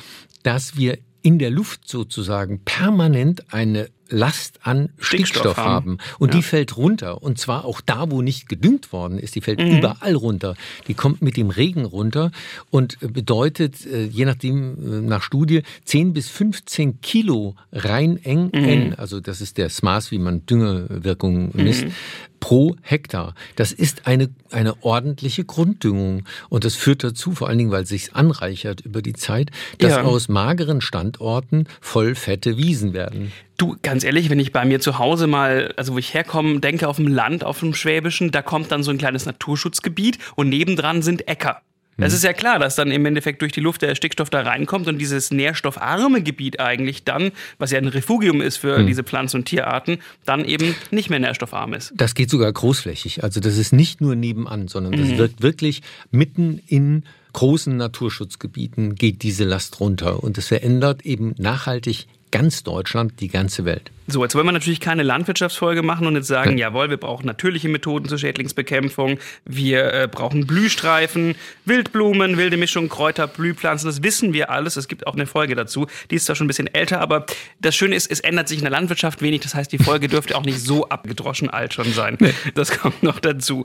dass 0.43 0.77
wir 0.77 0.99
in 1.23 1.39
der 1.39 1.51
Luft 1.51 1.89
sozusagen 1.89 2.61
permanent 2.65 3.53
eine 3.53 3.89
Last 4.11 4.61
an 4.63 4.91
Stickstoff, 4.99 5.07
Stickstoff 5.07 5.57
haben. 5.57 5.69
haben. 5.69 5.99
Und 6.19 6.35
ja. 6.35 6.39
die 6.39 6.43
fällt 6.43 6.77
runter. 6.77 7.23
Und 7.23 7.39
zwar 7.39 7.65
auch 7.65 7.81
da, 7.81 8.11
wo 8.11 8.23
nicht 8.23 8.49
gedüngt 8.49 8.93
worden 8.93 9.19
ist. 9.19 9.35
Die 9.35 9.41
fällt 9.41 9.61
mhm. 9.61 9.79
überall 9.79 10.15
runter. 10.15 10.55
Die 10.89 10.95
kommt 10.95 11.23
mit 11.23 11.37
dem 11.37 11.51
Regen 11.51 11.85
runter 11.85 12.31
und 12.71 12.99
bedeutet, 13.01 13.87
äh, 13.87 14.05
je 14.05 14.25
nachdem, 14.25 14.75
äh, 14.75 15.01
nach 15.01 15.23
Studie, 15.23 15.63
10 15.85 16.13
bis 16.13 16.29
15 16.29 17.01
Kilo 17.01 17.55
rein 17.73 18.19
eng, 18.23 18.51
mhm. 18.55 18.95
Also 18.97 19.21
das 19.21 19.41
ist 19.41 19.59
das 19.59 19.83
Maß, 19.83 20.11
wie 20.11 20.19
man 20.19 20.45
Düngewirkung 20.47 21.51
misst, 21.55 21.85
mhm 21.85 21.93
pro 22.41 22.75
Hektar. 22.83 23.35
Das 23.55 23.71
ist 23.71 24.07
eine, 24.07 24.31
eine 24.51 24.83
ordentliche 24.83 25.45
Grunddüngung. 25.45 26.25
Und 26.49 26.65
das 26.65 26.75
führt 26.75 27.05
dazu, 27.05 27.33
vor 27.33 27.49
allen 27.49 27.59
Dingen, 27.59 27.71
weil 27.71 27.85
es 27.85 27.91
sich 27.91 28.15
anreichert 28.15 28.81
über 28.81 29.03
die 29.03 29.13
Zeit, 29.13 29.51
dass 29.79 29.93
ja. 29.93 30.03
aus 30.03 30.29
mageren 30.29 30.81
Standorten 30.81 31.67
voll 31.81 32.15
fette 32.15 32.57
Wiesen 32.57 32.93
werden. 32.93 33.31
Du, 33.61 33.77
ganz 33.83 34.05
ehrlich, 34.05 34.31
wenn 34.31 34.41
ich 34.41 34.53
bei 34.53 34.65
mir 34.65 34.81
zu 34.81 34.99
Hause 34.99 35.27
mal, 35.27 35.75
also 35.77 35.93
wo 35.93 35.99
ich 35.99 36.15
herkomme, 36.15 36.61
denke 36.61 36.89
auf 36.89 36.97
dem 36.97 37.07
Land, 37.07 37.45
auf 37.45 37.61
dem 37.61 37.75
Schwäbischen, 37.75 38.31
da 38.31 38.41
kommt 38.41 38.73
dann 38.73 38.83
so 38.83 38.91
ein 38.91 38.97
kleines 38.97 39.27
Naturschutzgebiet 39.27 40.19
und 40.35 40.49
nebendran 40.49 41.03
sind 41.03 41.29
Äcker. 41.29 41.61
Es 41.99 42.13
mhm. 42.13 42.17
ist 42.17 42.25
ja 42.25 42.33
klar, 42.33 42.59
dass 42.59 42.77
dann 42.77 42.91
im 42.91 43.05
Endeffekt 43.05 43.43
durch 43.43 43.53
die 43.53 43.61
Luft 43.61 43.83
der 43.83 43.95
Stickstoff 43.95 44.31
da 44.31 44.41
reinkommt 44.41 44.89
und 44.89 44.97
dieses 44.97 45.31
nährstoffarme 45.31 46.23
Gebiet 46.23 46.59
eigentlich 46.59 47.05
dann, 47.05 47.33
was 47.59 47.71
ja 47.71 47.77
ein 47.77 47.89
Refugium 47.89 48.41
ist 48.41 48.57
für 48.57 48.79
mhm. 48.79 48.87
diese 48.87 49.05
Pflanzen- 49.05 49.37
und 49.37 49.45
Tierarten, 49.45 49.99
dann 50.25 50.47
eben 50.47 50.75
nicht 50.91 51.11
mehr 51.11 51.19
nährstoffarm 51.19 51.75
ist. 51.75 51.93
Das 51.95 52.15
geht 52.15 52.31
sogar 52.31 52.51
großflächig. 52.51 53.23
Also 53.23 53.41
das 53.41 53.59
ist 53.59 53.75
nicht 53.75 54.01
nur 54.01 54.15
nebenan, 54.17 54.69
sondern 54.69 54.93
das 54.93 55.09
mhm. 55.09 55.19
wird 55.19 55.43
wirklich 55.43 55.83
mitten 56.11 56.63
in 56.67 57.05
großen 57.35 57.77
Naturschutzgebieten 57.77 58.95
geht 58.95 59.23
diese 59.23 59.45
Last 59.45 59.81
runter 59.81 60.25
und 60.25 60.39
es 60.39 60.47
verändert 60.49 61.05
eben 61.05 61.35
nachhaltig 61.37 62.07
ganz 62.31 62.63
Deutschland, 62.63 63.21
die 63.21 63.29
ganze 63.29 63.65
Welt. 63.65 63.91
So, 64.07 64.25
jetzt 64.25 64.35
wollen 64.35 64.47
wir 64.47 64.53
natürlich 64.53 64.81
keine 64.81 65.05
Landwirtschaftsfolge 65.05 65.83
machen 65.83 66.07
und 66.07 66.17
jetzt 66.17 66.27
sagen, 66.27 66.59
ja. 66.59 66.69
jawohl, 66.69 66.91
wir 66.91 66.97
brauchen 66.97 67.27
natürliche 67.27 67.69
Methoden 67.69 68.09
zur 68.09 68.19
Schädlingsbekämpfung, 68.19 69.19
wir 69.45 69.93
äh, 69.93 70.09
brauchen 70.11 70.47
Blühstreifen, 70.47 71.37
Wildblumen, 71.65 72.37
wilde 72.37 72.57
Mischung, 72.57 72.89
Kräuter, 72.89 73.29
Blühpflanzen, 73.29 73.89
das 73.89 74.03
wissen 74.03 74.33
wir 74.33 74.51
alles. 74.51 74.77
Es 74.77 74.89
gibt 74.89 75.07
auch 75.07 75.15
eine 75.15 75.27
Folge 75.27 75.55
dazu, 75.55 75.87
die 76.11 76.17
ist 76.17 76.27
zwar 76.27 76.35
schon 76.35 76.47
ein 76.47 76.49
bisschen 76.49 76.67
älter, 76.75 77.01
aber 77.01 77.25
das 77.61 77.77
Schöne 77.77 77.95
ist, 77.95 78.11
es 78.11 78.19
ändert 78.19 78.49
sich 78.49 78.59
in 78.59 78.65
der 78.65 78.73
Landwirtschaft 78.73 79.23
wenig, 79.23 79.43
das 79.43 79.55
heißt, 79.55 79.71
die 79.71 79.79
Folge 79.79 80.09
dürfte 80.09 80.37
auch 80.37 80.45
nicht 80.45 80.61
so 80.61 80.89
abgedroschen 80.89 81.49
alt 81.49 81.75
schon 81.75 81.93
sein. 81.93 82.17
Nee. 82.21 82.35
Das 82.55 82.79
kommt 82.79 83.03
noch 83.03 83.21
dazu. 83.21 83.65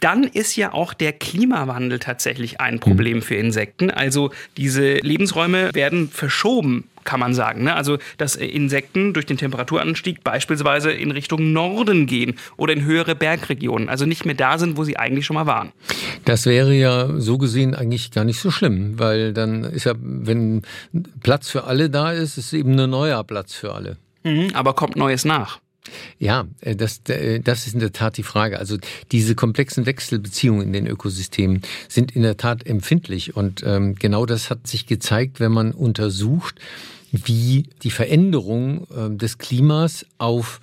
Dann 0.00 0.24
ist 0.24 0.56
ja 0.56 0.72
auch 0.72 0.92
der 0.92 1.12
Klimawandel 1.12 1.98
tatsächlich 1.98 2.60
ein 2.60 2.80
Problem 2.80 3.18
mhm. 3.18 3.22
für 3.22 3.36
Insekten. 3.36 3.90
Also 3.90 4.32
diese 4.56 4.94
Lebensräume 4.94 5.72
werden 5.74 6.10
verschoben 6.10 6.84
kann 7.04 7.20
man 7.20 7.34
sagen. 7.34 7.64
Ne? 7.64 7.74
Also, 7.74 7.98
dass 8.18 8.36
Insekten 8.36 9.12
durch 9.12 9.26
den 9.26 9.36
Temperaturanstieg 9.36 10.24
beispielsweise 10.24 10.90
in 10.90 11.10
Richtung 11.10 11.52
Norden 11.52 12.06
gehen 12.06 12.34
oder 12.56 12.72
in 12.72 12.84
höhere 12.84 13.14
Bergregionen, 13.14 13.88
also 13.88 14.06
nicht 14.06 14.24
mehr 14.24 14.34
da 14.34 14.58
sind, 14.58 14.76
wo 14.76 14.84
sie 14.84 14.96
eigentlich 14.96 15.26
schon 15.26 15.34
mal 15.34 15.46
waren. 15.46 15.72
Das 16.24 16.46
wäre 16.46 16.74
ja 16.74 17.08
so 17.20 17.38
gesehen 17.38 17.74
eigentlich 17.74 18.10
gar 18.10 18.24
nicht 18.24 18.40
so 18.40 18.50
schlimm, 18.50 18.98
weil 18.98 19.32
dann 19.32 19.64
ist 19.64 19.84
ja, 19.84 19.94
wenn 19.98 20.62
Platz 21.22 21.50
für 21.50 21.64
alle 21.64 21.90
da 21.90 22.12
ist, 22.12 22.38
ist 22.38 22.52
eben 22.52 22.78
ein 22.78 22.90
neuer 22.90 23.22
Platz 23.24 23.54
für 23.54 23.74
alle. 23.74 23.96
Mhm, 24.24 24.50
aber 24.54 24.74
kommt 24.74 24.96
Neues 24.96 25.24
nach. 25.24 25.60
Ja, 26.18 26.46
äh, 26.60 26.76
das, 26.76 27.00
äh, 27.08 27.40
das 27.40 27.66
ist 27.66 27.74
in 27.74 27.80
der 27.80 27.92
Tat 27.92 28.16
die 28.16 28.22
Frage. 28.22 28.58
Also 28.58 28.78
diese 29.12 29.34
komplexen 29.34 29.86
Wechselbeziehungen 29.86 30.62
in 30.62 30.72
den 30.72 30.86
Ökosystemen 30.86 31.62
sind 31.88 32.12
in 32.12 32.22
der 32.22 32.36
Tat 32.36 32.66
empfindlich. 32.66 33.36
Und 33.36 33.62
ähm, 33.64 33.94
genau 33.94 34.26
das 34.26 34.50
hat 34.50 34.66
sich 34.66 34.86
gezeigt, 34.86 35.40
wenn 35.40 35.52
man 35.52 35.72
untersucht, 35.72 36.58
wie 37.12 37.68
die 37.82 37.90
Veränderung 37.90 38.86
äh, 38.90 39.16
des 39.16 39.38
Klimas 39.38 40.06
auf 40.18 40.60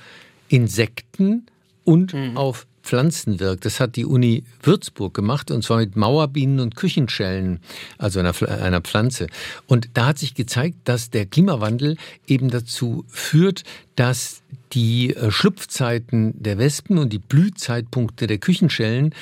Insekten 0.49 1.45
und 1.83 2.13
mhm. 2.13 2.37
auf 2.37 2.67
Pflanzen 2.83 3.39
wirkt. 3.39 3.65
Das 3.65 3.79
hat 3.79 3.95
die 3.95 4.05
Uni 4.05 4.43
Würzburg 4.61 5.13
gemacht 5.13 5.51
und 5.51 5.63
zwar 5.63 5.77
mit 5.77 5.95
Mauerbienen 5.95 6.59
und 6.59 6.75
Küchenschellen, 6.75 7.59
also 7.97 8.19
einer, 8.19 8.33
einer 8.49 8.81
Pflanze. 8.81 9.27
Und 9.67 9.89
da 9.93 10.07
hat 10.07 10.17
sich 10.17 10.33
gezeigt, 10.33 10.77
dass 10.85 11.09
der 11.09 11.25
Klimawandel 11.25 11.97
eben 12.27 12.49
dazu 12.49 13.05
führt, 13.07 13.63
dass 13.95 14.41
die 14.73 15.15
äh, 15.15 15.31
Schlupfzeiten 15.31 16.33
der 16.35 16.57
Wespen 16.57 16.97
und 16.97 17.11
die 17.11 17.19
Blühzeitpunkte 17.19 18.27
der 18.27 18.37
Küchenschellen 18.37 19.13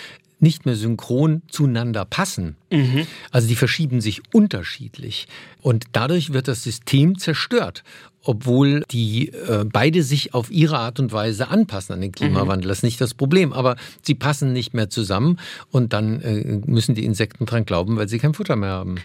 nicht 0.42 0.66
mehr 0.66 0.76
synchron 0.76 1.42
zueinander 1.50 2.06
passen. 2.06 2.56
Mhm. 2.72 3.06
Also 3.30 3.50
die 3.50 3.58
verschieben 3.58 4.00
sich 4.00 4.22
unterschiedlich. 4.34 5.28
Und 5.62 5.86
dadurch 5.92 6.32
wird 6.32 6.48
das 6.48 6.64
System 6.64 7.18
zerstört 7.18 7.84
obwohl 8.24 8.84
die 8.92 9.30
äh, 9.30 9.66
beide 9.66 10.04
sich 10.04 10.34
auf 10.34 10.52
ihre 10.52 10.78
Art 10.78 11.00
und 11.00 11.12
Weise 11.12 11.48
anpassen 11.50 11.94
an 11.94 12.02
den 12.02 12.12
Klimawandel. 12.12 12.68
Mhm. 12.68 12.70
Das 12.70 12.80
ist 12.80 12.84
nicht 12.84 13.02
das 13.02 13.14
Problem, 13.14 13.54
aber 13.54 13.76
sie 14.02 14.16
passen 14.16 14.54
nicht 14.54 14.74
mehr 14.74 14.90
zusammen 14.90 15.40
und 15.72 15.94
dann 15.94 16.22
äh, 16.22 16.62
müssen 16.66 16.96
die 16.96 17.06
Insekten 17.06 17.46
dran 17.46 17.66
glauben, 17.66 17.96
weil 17.96 18.10
sie 18.10 18.20
kein 18.20 18.34
Futter 18.34 18.56
mehr 18.56 18.70
haben. 18.70 18.96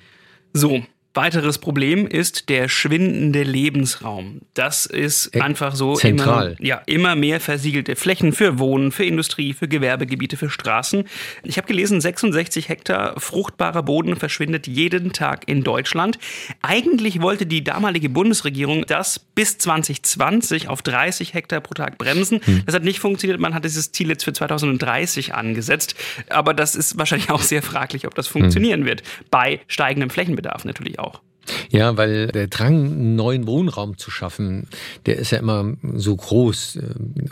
So, 0.53 0.83
Weiteres 1.17 1.59
Problem 1.59 2.09
ist 2.09 2.49
der 2.49 2.69
schwindende 2.69 3.45
Lebensraum. 3.45 4.41
Das 4.55 4.85
ist 4.85 5.35
äh, 5.35 5.41
einfach 5.41 5.77
so 5.77 5.95
Zentral. 5.95 6.57
Immer, 6.59 6.67
ja, 6.67 6.83
immer 6.87 7.15
mehr 7.15 7.39
versiegelte 7.39 7.95
Flächen 7.95 8.33
für 8.33 8.59
Wohnen, 8.59 8.91
für 8.91 9.05
Industrie, 9.05 9.53
für 9.53 9.69
Gewerbegebiete, 9.69 10.37
für 10.37 10.51
Straßen. 10.51 11.05
Ich 11.45 11.57
habe 11.57 11.69
gelesen, 11.69 12.01
66 12.01 12.69
Hektar 12.69 13.15
fruchtbarer 13.21 13.85
Boden 13.85 14.17
verschwindet 14.17 14.67
jeden 14.67 15.13
Tag 15.13 15.45
in 15.47 15.63
Deutschland. 15.63 16.19
Eigentlich 16.63 17.23
wollte 17.23 17.47
die 17.47 17.63
damalige 17.63 18.09
Bundesregierung 18.09 18.85
das 18.85 19.21
bis 19.21 19.57
2020 19.59 20.69
auf 20.69 20.83
30 20.83 21.33
Hektar 21.33 21.61
pro 21.61 21.75
Tag 21.75 21.97
bremsen. 21.97 22.41
Hm. 22.45 22.63
Das 22.67 22.75
hat 22.75 22.83
nicht 22.83 22.99
funktioniert. 22.99 23.39
Man 23.39 23.55
hat 23.55 23.65
dieses 23.65 23.93
Ziel 23.93 24.09
jetzt 24.09 24.25
für 24.25 24.33
2030 24.33 25.33
angesetzt. 25.33 25.95
Aber 26.29 26.55
das 26.55 26.75
ist 26.75 26.99
wahrscheinlich 26.99 27.31
auch 27.31 27.43
sehr 27.43 27.63
fraglich, 27.63 28.05
ob 28.09 28.17
das 28.17 28.27
funktionieren 28.27 28.81
hm. 28.81 28.87
wird. 28.87 29.03
Bei 29.31 29.61
steigendem 29.69 30.11
Flächenbedarf 30.11 30.65
natürlich 30.65 30.99
auch 30.99 31.04
auch. 31.07 31.21
Ja, 31.71 31.97
weil 31.97 32.29
der 32.29 32.47
Drang, 32.47 32.85
einen 32.85 33.17
neuen 33.17 33.47
Wohnraum 33.47 33.99
zu 33.99 34.11
schaffen, 34.11 34.67
der 35.07 35.17
ist 35.17 35.31
ja 35.31 35.39
immer 35.39 35.75
so 35.95 36.17
groß. 36.17 36.79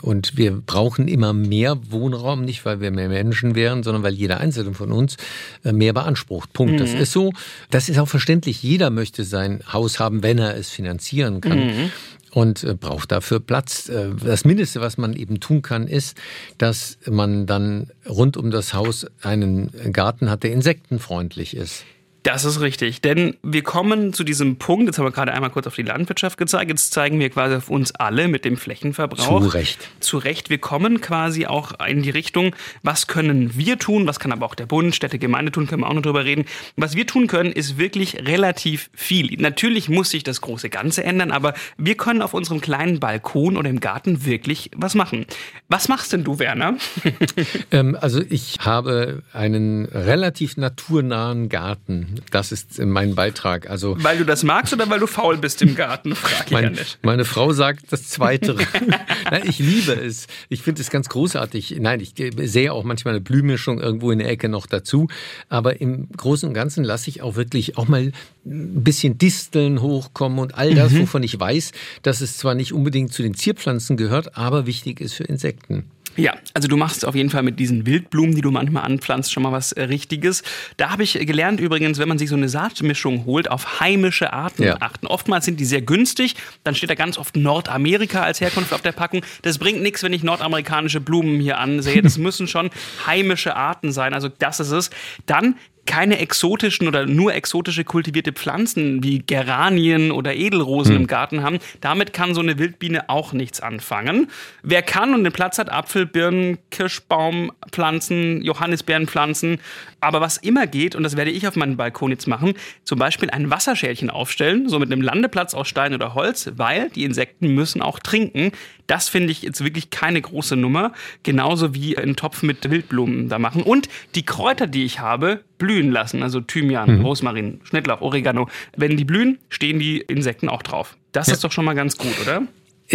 Und 0.01 0.37
wir 0.37 0.51
brauchen 0.51 1.07
immer 1.07 1.33
mehr 1.33 1.77
Wohnraum, 1.89 2.45
nicht 2.45 2.65
weil 2.65 2.79
wir 2.79 2.91
mehr 2.91 3.09
Menschen 3.09 3.55
wären, 3.55 3.83
sondern 3.83 4.03
weil 4.03 4.13
jeder 4.13 4.39
Einzelne 4.39 4.73
von 4.73 4.91
uns 4.91 5.17
äh, 5.63 5.71
mehr 5.71 5.93
beansprucht. 5.93 6.53
Punkt. 6.53 6.73
Mhm. 6.73 6.77
Das 6.77 6.93
ist 6.93 7.11
so. 7.11 7.31
Das 7.71 7.89
ist 7.89 7.97
auch 7.97 8.07
verständlich. 8.07 8.61
Jeder 8.61 8.89
möchte 8.89 9.23
sein 9.23 9.63
Haus 9.71 9.99
haben, 9.99 10.23
wenn 10.23 10.37
er 10.37 10.55
es 10.57 10.69
finanzieren 10.69 11.41
kann. 11.41 11.59
Mhm 11.59 11.91
und 12.33 12.63
äh, 12.63 12.73
braucht 12.73 13.11
dafür 13.11 13.39
Platz. 13.39 13.89
Äh, 13.89 14.09
das 14.23 14.43
Mindeste, 14.43 14.81
was 14.81 14.97
man 14.97 15.13
eben 15.13 15.39
tun 15.39 15.61
kann, 15.61 15.87
ist, 15.87 16.17
dass 16.57 16.97
man 17.07 17.45
dann 17.45 17.91
rund 18.09 18.37
um 18.37 18.49
das 18.49 18.73
Haus 18.73 19.05
einen 19.21 19.69
Garten 19.93 20.31
hat, 20.31 20.41
der 20.41 20.51
insektenfreundlich 20.51 21.55
ist. 21.55 21.85
Das 22.23 22.45
ist 22.45 22.61
richtig, 22.61 23.01
denn 23.01 23.35
wir 23.43 23.63
kommen 23.63 24.13
zu 24.13 24.23
diesem 24.23 24.55
Punkt, 24.55 24.85
jetzt 24.85 24.97
haben 24.97 25.05
wir 25.05 25.11
gerade 25.11 25.33
einmal 25.33 25.49
kurz 25.49 25.67
auf 25.67 25.75
die 25.75 25.81
Landwirtschaft 25.81 26.37
gezeigt, 26.37 26.71
jetzt 26.71 26.93
zeigen 26.93 27.19
wir 27.19 27.29
quasi 27.29 27.55
auf 27.55 27.69
uns 27.69 27.93
alle 27.95 28.29
mit 28.29 28.45
dem 28.45 28.55
Flächenverbrauch. 28.55 29.41
Zu 29.41 29.47
Recht. 29.49 29.89
Zu 29.99 30.17
Recht, 30.19 30.49
wir 30.49 30.57
kommen 30.57 31.01
quasi 31.01 31.47
auch 31.47 31.73
in 31.85 32.01
die 32.01 32.09
Richtung, 32.09 32.55
was 32.81 33.07
können 33.07 33.57
wir 33.57 33.77
tun, 33.77 34.07
was 34.07 34.19
kann 34.19 34.31
aber 34.31 34.45
auch 34.45 34.55
der 34.55 34.67
Bund, 34.67 34.95
Städte, 34.95 35.19
Gemeinde 35.19 35.51
tun, 35.51 35.67
können 35.67 35.81
wir 35.81 35.89
auch 35.89 35.93
noch 35.93 36.01
drüber 36.01 36.23
reden. 36.23 36.45
Was 36.77 36.95
wir 36.95 37.05
tun 37.05 37.27
können, 37.27 37.51
ist 37.51 37.77
wirklich 37.77 38.15
relativ 38.25 38.89
viel. 38.93 39.35
Natürlich 39.41 39.89
muss 39.89 40.09
sich 40.09 40.23
das 40.23 40.39
große 40.39 40.69
Ganze 40.69 41.03
ändern, 41.03 41.31
aber 41.31 41.53
wir 41.77 41.95
können 41.95 42.21
auf 42.21 42.33
unserem 42.33 42.61
kleinen 42.61 43.01
Balkon 43.01 43.57
oder 43.57 43.69
im 43.69 43.81
Garten 43.81 44.25
wirklich 44.25 44.71
was 44.77 44.95
machen. 44.95 45.25
Was 45.67 45.89
machst 45.89 46.13
denn 46.13 46.23
du, 46.23 46.39
Werner? 46.39 46.77
ähm, 47.71 47.97
also 47.99 48.21
ich 48.29 48.59
habe 48.61 49.23
einen 49.33 49.85
relativ 49.85 50.55
naturnahen 50.55 51.49
Garten. 51.49 52.12
Das 52.31 52.51
ist 52.51 52.79
mein 52.79 53.15
Beitrag. 53.15 53.69
Also 53.69 53.95
weil 53.99 54.17
du 54.17 54.25
das 54.25 54.43
magst 54.43 54.73
oder 54.73 54.89
weil 54.89 54.99
du 54.99 55.07
faul 55.07 55.37
bist 55.37 55.61
im 55.61 55.75
Garten? 55.75 56.15
Frag 56.15 56.45
ich 56.47 56.51
mein, 56.51 56.63
ja 56.63 56.69
nicht. 56.71 56.99
Meine 57.01 57.25
Frau 57.25 57.53
sagt 57.53 57.85
das 57.91 58.09
Zweite. 58.09 58.55
ich 59.43 59.59
liebe 59.59 59.93
es. 59.93 60.27
Ich 60.49 60.61
finde 60.61 60.81
es 60.81 60.89
ganz 60.89 61.09
großartig. 61.09 61.77
Nein, 61.79 61.99
ich 61.99 62.13
sehe 62.43 62.73
auch 62.73 62.83
manchmal 62.83 63.15
eine 63.15 63.21
Blühmischung 63.21 63.79
irgendwo 63.79 64.11
in 64.11 64.19
der 64.19 64.29
Ecke 64.29 64.49
noch 64.49 64.65
dazu. 64.65 65.07
Aber 65.49 65.81
im 65.81 66.09
Großen 66.15 66.47
und 66.47 66.53
Ganzen 66.53 66.83
lasse 66.83 67.09
ich 67.09 67.21
auch 67.21 67.35
wirklich 67.35 67.77
auch 67.77 67.87
mal 67.87 68.11
ein 68.45 68.83
bisschen 68.83 69.17
Disteln 69.17 69.81
hochkommen 69.81 70.39
und 70.39 70.55
all 70.55 70.73
das, 70.75 70.91
mhm. 70.91 71.01
wovon 71.01 71.23
ich 71.23 71.39
weiß, 71.39 71.71
dass 72.01 72.21
es 72.21 72.37
zwar 72.37 72.55
nicht 72.55 72.73
unbedingt 72.73 73.13
zu 73.13 73.23
den 73.23 73.33
Zierpflanzen 73.33 73.97
gehört, 73.97 74.37
aber 74.37 74.65
wichtig 74.65 74.99
ist 74.99 75.13
für 75.13 75.23
Insekten. 75.23 75.85
Ja, 76.15 76.35
also 76.53 76.67
du 76.67 76.77
machst 76.77 77.05
auf 77.05 77.15
jeden 77.15 77.29
Fall 77.29 77.43
mit 77.43 77.59
diesen 77.59 77.85
Wildblumen, 77.85 78.35
die 78.35 78.41
du 78.41 78.51
manchmal 78.51 78.83
anpflanzt, 78.83 79.31
schon 79.31 79.43
mal 79.43 79.51
was 79.51 79.71
äh, 79.71 79.83
Richtiges. 79.83 80.43
Da 80.77 80.89
habe 80.89 81.03
ich 81.03 81.13
gelernt 81.13 81.59
übrigens, 81.59 81.97
wenn 81.97 82.07
man 82.07 82.17
sich 82.17 82.29
so 82.29 82.35
eine 82.35 82.49
Saatmischung 82.49 83.25
holt, 83.25 83.49
auf 83.49 83.79
heimische 83.79 84.33
Arten 84.33 84.63
ja. 84.63 84.77
achten. 84.79 85.07
Oftmals 85.07 85.45
sind 85.45 85.59
die 85.59 85.65
sehr 85.65 85.81
günstig, 85.81 86.35
dann 86.63 86.75
steht 86.75 86.89
da 86.89 86.95
ganz 86.95 87.17
oft 87.17 87.35
Nordamerika 87.35 88.21
als 88.21 88.41
Herkunft 88.41 88.73
auf 88.73 88.81
der 88.81 88.91
Packung. 88.91 89.21
Das 89.41 89.57
bringt 89.57 89.81
nichts, 89.81 90.03
wenn 90.03 90.13
ich 90.13 90.23
nordamerikanische 90.23 90.99
Blumen 90.99 91.39
hier 91.39 91.59
ansehe. 91.59 92.01
Das 92.01 92.17
müssen 92.17 92.47
schon 92.47 92.69
heimische 93.07 93.55
Arten 93.55 93.91
sein, 93.91 94.13
also 94.13 94.29
das 94.29 94.59
ist 94.59 94.71
es. 94.71 94.89
Dann 95.25 95.55
keine 95.85 96.19
exotischen 96.19 96.87
oder 96.87 97.05
nur 97.05 97.33
exotische 97.33 97.83
kultivierte 97.83 98.31
Pflanzen 98.31 99.03
wie 99.03 99.19
Geranien 99.19 100.11
oder 100.11 100.33
Edelrosen 100.33 100.95
hm. 100.95 101.01
im 101.01 101.07
Garten 101.07 101.43
haben. 101.43 101.59
Damit 101.81 102.13
kann 102.13 102.33
so 102.33 102.41
eine 102.41 102.57
Wildbiene 102.57 103.09
auch 103.09 103.33
nichts 103.33 103.59
anfangen. 103.59 104.29
Wer 104.61 104.81
kann 104.81 105.13
und 105.13 105.23
den 105.23 105.33
Platz 105.33 105.57
hat, 105.57 105.71
Apfel, 105.71 106.05
Birnen, 106.05 106.57
Kirschbaumpflanzen, 106.71 108.41
Johannisbeerenpflanzen. 108.41 109.59
Aber 110.03 110.19
was 110.19 110.37
immer 110.37 110.67
geht, 110.67 110.95
und 110.95 111.03
das 111.03 111.15
werde 111.15 111.31
ich 111.31 111.47
auf 111.47 111.55
meinem 111.55 111.77
Balkon 111.77 112.11
jetzt 112.11 112.27
machen, 112.27 112.53
zum 112.83 112.99
Beispiel 112.99 113.29
ein 113.29 113.49
Wasserschälchen 113.49 114.09
aufstellen, 114.09 114.67
so 114.67 114.77
mit 114.77 114.91
einem 114.91 115.01
Landeplatz 115.01 115.53
aus 115.53 115.67
Stein 115.67 115.93
oder 115.93 116.13
Holz, 116.13 116.51
weil 116.57 116.89
die 116.89 117.05
Insekten 117.05 117.47
müssen 117.55 117.81
auch 117.81 117.99
trinken. 117.99 118.51
Das 118.87 119.07
finde 119.07 119.31
ich 119.31 119.41
jetzt 119.41 119.63
wirklich 119.63 119.89
keine 119.91 120.21
große 120.21 120.57
Nummer. 120.57 120.91
Genauso 121.23 121.73
wie 121.73 121.97
einen 121.97 122.17
Topf 122.17 122.43
mit 122.43 122.69
Wildblumen 122.69 123.29
da 123.29 123.39
machen. 123.39 123.63
Und 123.63 123.87
die 124.15 124.25
Kräuter, 124.25 124.67
die 124.67 124.83
ich 124.83 124.99
habe, 124.99 125.41
blühen 125.57 125.91
lassen. 125.91 126.21
Also 126.21 126.41
Thymian, 126.41 126.97
mhm. 126.97 127.05
Rosmarin, 127.05 127.61
Schnittlauch, 127.63 128.01
Oregano. 128.01 128.49
Wenn 128.75 128.97
die 128.97 129.05
blühen, 129.05 129.39
stehen 129.47 129.79
die 129.79 129.99
Insekten 129.99 130.49
auch 130.49 130.63
drauf. 130.63 130.97
Das 131.13 131.27
ja. 131.27 131.33
ist 131.33 131.43
doch 131.45 131.51
schon 131.51 131.63
mal 131.63 131.75
ganz 131.75 131.97
gut, 131.97 132.19
oder? 132.21 132.43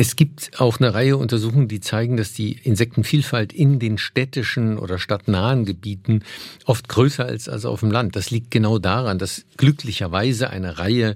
Es 0.01 0.15
gibt 0.15 0.61
auch 0.61 0.79
eine 0.79 0.95
Reihe 0.95 1.17
Untersuchungen, 1.17 1.67
die 1.67 1.81
zeigen, 1.81 2.17
dass 2.17 2.33
die 2.33 2.53
Insektenvielfalt 2.53 3.53
in 3.53 3.81
den 3.81 3.99
städtischen 3.99 4.79
oder 4.79 4.97
stadtnahen 4.97 5.65
Gebieten 5.65 6.23
oft 6.67 6.89
größer 6.89 7.29
ist 7.29 7.49
als 7.49 7.65
auf 7.65 7.81
dem 7.81 7.91
Land. 7.91 8.15
Das 8.15 8.31
liegt 8.31 8.53
genau 8.53 8.79
daran, 8.79 9.19
dass 9.19 9.45
glücklicherweise 9.57 10.51
eine 10.51 10.79
Reihe 10.79 11.15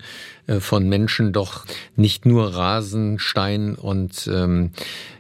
von 0.59 0.89
Menschen 0.89 1.33
doch 1.33 1.65
nicht 1.97 2.27
nur 2.27 2.55
Rasen, 2.55 3.19
Stein 3.19 3.75
und 3.75 4.29
ähm, 4.33 4.73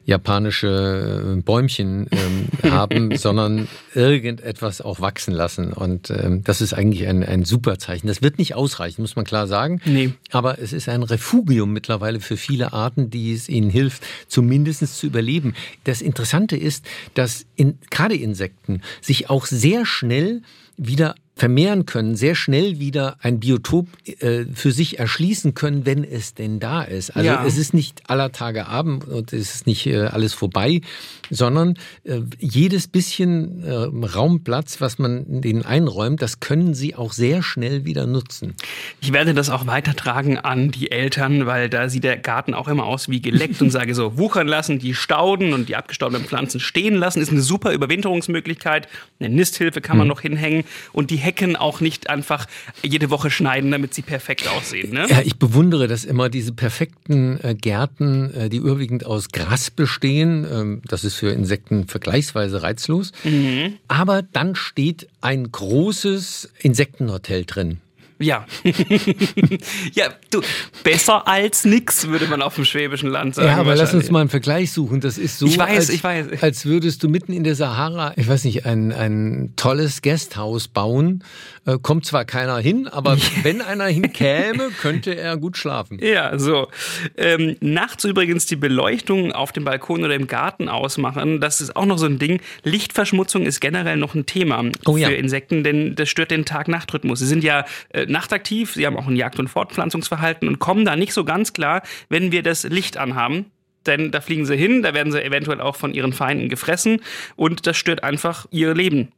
japanische 0.04 1.36
äh, 1.38 1.40
Bäumchen 1.42 2.08
ähm, 2.10 2.48
haben, 2.70 3.16
sondern 3.16 3.68
irgendetwas 3.94 4.80
auch 4.80 5.00
wachsen 5.00 5.32
lassen. 5.32 5.72
Und 5.72 6.10
ähm, 6.10 6.42
das 6.42 6.60
ist 6.60 6.74
eigentlich 6.74 7.06
ein, 7.06 7.22
ein 7.22 7.44
super 7.44 7.78
Zeichen. 7.78 8.08
Das 8.08 8.22
wird 8.22 8.38
nicht 8.38 8.54
ausreichen, 8.54 9.02
muss 9.02 9.16
man 9.16 9.24
klar 9.24 9.46
sagen. 9.46 9.80
Nee. 9.84 10.14
Aber 10.30 10.58
es 10.58 10.72
ist 10.72 10.88
ein 10.88 11.02
Refugium 11.02 11.72
mittlerweile 11.72 12.20
für 12.20 12.36
viele 12.36 12.72
Arten, 12.72 13.10
die 13.10 13.32
es 13.32 13.48
ihnen 13.48 13.70
hilft, 13.70 14.02
zumindest 14.26 14.96
zu 14.96 15.06
überleben. 15.06 15.54
Das 15.84 16.02
Interessante 16.02 16.56
ist, 16.56 16.84
dass 17.14 17.46
in, 17.54 17.78
gerade 17.90 18.16
Insekten 18.16 18.82
sich 19.00 19.30
auch 19.30 19.46
sehr 19.46 19.86
schnell 19.86 20.42
wieder 20.76 21.14
vermehren 21.34 21.86
können, 21.86 22.14
sehr 22.14 22.34
schnell 22.34 22.78
wieder 22.78 23.16
ein 23.20 23.40
Biotop 23.40 23.88
äh, 24.20 24.44
für 24.54 24.70
sich 24.70 24.98
erschließen 24.98 25.54
können, 25.54 25.86
wenn 25.86 26.04
es 26.04 26.34
denn 26.34 26.60
da 26.60 26.82
ist. 26.82 27.16
Also 27.16 27.26
ja. 27.26 27.44
es 27.46 27.56
ist 27.56 27.72
nicht 27.72 28.02
aller 28.08 28.32
Tage 28.32 28.66
Abend 28.66 29.08
und 29.08 29.32
es 29.32 29.54
ist 29.54 29.66
nicht 29.66 29.86
äh, 29.86 30.02
alles 30.02 30.34
vorbei, 30.34 30.82
sondern 31.30 31.78
äh, 32.04 32.20
jedes 32.38 32.86
bisschen 32.86 33.64
äh, 33.64 33.72
Raumplatz, 33.72 34.80
was 34.80 34.98
man 34.98 35.40
denen 35.40 35.64
einräumt, 35.64 36.20
das 36.20 36.40
können 36.40 36.74
sie 36.74 36.94
auch 36.94 37.12
sehr 37.12 37.42
schnell 37.42 37.86
wieder 37.86 38.06
nutzen. 38.06 38.54
Ich 39.00 39.12
werde 39.12 39.32
das 39.32 39.48
auch 39.48 39.66
weitertragen 39.66 40.38
an 40.38 40.70
die 40.70 40.92
Eltern, 40.92 41.46
weil 41.46 41.70
da 41.70 41.88
sieht 41.88 42.04
der 42.04 42.18
Garten 42.18 42.52
auch 42.52 42.68
immer 42.68 42.84
aus 42.84 43.08
wie 43.08 43.22
geleckt 43.22 43.62
und 43.62 43.70
sage 43.70 43.94
so, 43.94 44.16
wuchern 44.18 44.46
lassen, 44.46 44.78
die 44.78 44.94
Stauden 44.94 45.54
und 45.54 45.70
die 45.70 45.76
abgestorbenen 45.76 46.26
Pflanzen 46.26 46.60
stehen 46.60 46.94
lassen, 46.94 47.22
ist 47.22 47.30
eine 47.30 47.40
super 47.40 47.72
Überwinterungsmöglichkeit. 47.72 48.86
Eine 49.18 49.30
Nisthilfe 49.30 49.80
kann 49.80 49.96
man 49.96 50.04
hm. 50.04 50.08
noch 50.08 50.20
hinhängen 50.20 50.64
und 50.92 51.10
die 51.10 51.21
Hecken 51.22 51.56
auch 51.56 51.80
nicht 51.80 52.10
einfach 52.10 52.46
jede 52.82 53.10
Woche 53.10 53.30
schneiden, 53.30 53.70
damit 53.70 53.94
sie 53.94 54.02
perfekt 54.02 54.48
aussehen. 54.48 54.92
Ne? 54.92 55.06
Ja, 55.08 55.20
ich 55.22 55.36
bewundere 55.36 55.88
das 55.88 56.04
immer, 56.04 56.28
diese 56.28 56.52
perfekten 56.52 57.38
äh, 57.42 57.54
Gärten, 57.54 58.34
äh, 58.34 58.48
die 58.48 58.58
überwiegend 58.58 59.06
aus 59.06 59.28
Gras 59.28 59.70
bestehen. 59.70 60.46
Ähm, 60.50 60.82
das 60.86 61.04
ist 61.04 61.14
für 61.14 61.30
Insekten 61.30 61.86
vergleichsweise 61.86 62.62
reizlos. 62.62 63.12
Mhm. 63.24 63.74
Aber 63.88 64.22
dann 64.22 64.54
steht 64.54 65.08
ein 65.20 65.50
großes 65.50 66.50
Insektenhotel 66.60 67.44
drin. 67.44 67.78
Ja. 68.22 68.46
ja, 69.94 70.08
du, 70.30 70.40
besser 70.84 71.26
als 71.26 71.64
nix, 71.64 72.06
würde 72.08 72.26
man 72.26 72.42
auf 72.42 72.54
dem 72.54 72.64
schwäbischen 72.64 73.10
Land 73.10 73.34
sagen. 73.34 73.48
Ja, 73.48 73.56
aber 73.56 73.74
lass 73.74 73.94
uns 73.94 74.10
mal 74.10 74.20
einen 74.20 74.28
Vergleich 74.28 74.72
suchen. 74.72 75.00
Das 75.00 75.18
ist 75.18 75.38
so, 75.38 75.46
ich 75.46 75.58
weiß, 75.58 75.76
als, 75.76 75.88
ich 75.90 76.04
weiß. 76.04 76.42
als 76.42 76.66
würdest 76.66 77.02
du 77.02 77.08
mitten 77.08 77.32
in 77.32 77.44
der 77.44 77.54
Sahara, 77.54 78.12
ich 78.16 78.28
weiß 78.28 78.44
nicht, 78.44 78.66
ein, 78.66 78.92
ein 78.92 79.52
tolles 79.56 80.02
Gasthaus 80.02 80.68
bauen. 80.68 81.24
Äh, 81.64 81.78
kommt 81.80 82.06
zwar 82.06 82.24
keiner 82.24 82.58
hin, 82.58 82.88
aber 82.88 83.16
wenn 83.42 83.60
einer 83.60 83.86
hinkäme, 83.86 84.70
könnte 84.80 85.14
er 85.14 85.36
gut 85.36 85.56
schlafen. 85.56 85.98
Ja, 86.00 86.38
so. 86.38 86.68
Ähm, 87.16 87.56
nachts 87.60 88.04
übrigens 88.04 88.46
die 88.46 88.56
Beleuchtung 88.56 89.32
auf 89.32 89.52
dem 89.52 89.64
Balkon 89.64 90.04
oder 90.04 90.14
im 90.14 90.26
Garten 90.26 90.68
ausmachen, 90.68 91.40
das 91.40 91.60
ist 91.60 91.76
auch 91.76 91.86
noch 91.86 91.98
so 91.98 92.06
ein 92.06 92.18
Ding. 92.18 92.40
Lichtverschmutzung 92.64 93.42
ist 93.42 93.60
generell 93.60 93.96
noch 93.96 94.14
ein 94.14 94.26
Thema 94.26 94.64
Oh 94.84 94.96
ja. 94.96 95.08
für 95.08 95.14
Insekten, 95.14 95.64
denn 95.64 95.94
das 95.94 96.08
stört 96.08 96.30
den 96.30 96.44
Tag-Nacht-Rhythmus. 96.44 97.18
Sie 97.18 97.26
sind 97.26 97.44
ja 97.44 97.64
äh, 97.90 98.06
nachtaktiv, 98.12 98.74
sie 98.74 98.86
haben 98.86 98.96
auch 98.96 99.08
ein 99.08 99.16
Jagd- 99.16 99.38
und 99.38 99.48
Fortpflanzungsverhalten 99.48 100.46
und 100.48 100.58
kommen 100.58 100.84
da 100.84 100.96
nicht 100.96 101.12
so 101.12 101.24
ganz 101.24 101.52
klar, 101.52 101.82
wenn 102.08 102.32
wir 102.32 102.42
das 102.42 102.64
Licht 102.64 102.96
anhaben. 102.96 103.46
Denn 103.86 104.12
da 104.12 104.20
fliegen 104.20 104.46
sie 104.46 104.56
hin, 104.56 104.82
da 104.82 104.94
werden 104.94 105.10
sie 105.10 105.22
eventuell 105.22 105.60
auch 105.60 105.74
von 105.74 105.92
ihren 105.92 106.12
Feinden 106.12 106.48
gefressen 106.48 107.00
und 107.34 107.66
das 107.66 107.76
stört 107.76 108.04
einfach 108.04 108.46
ihr 108.52 108.74
Leben. 108.74 109.08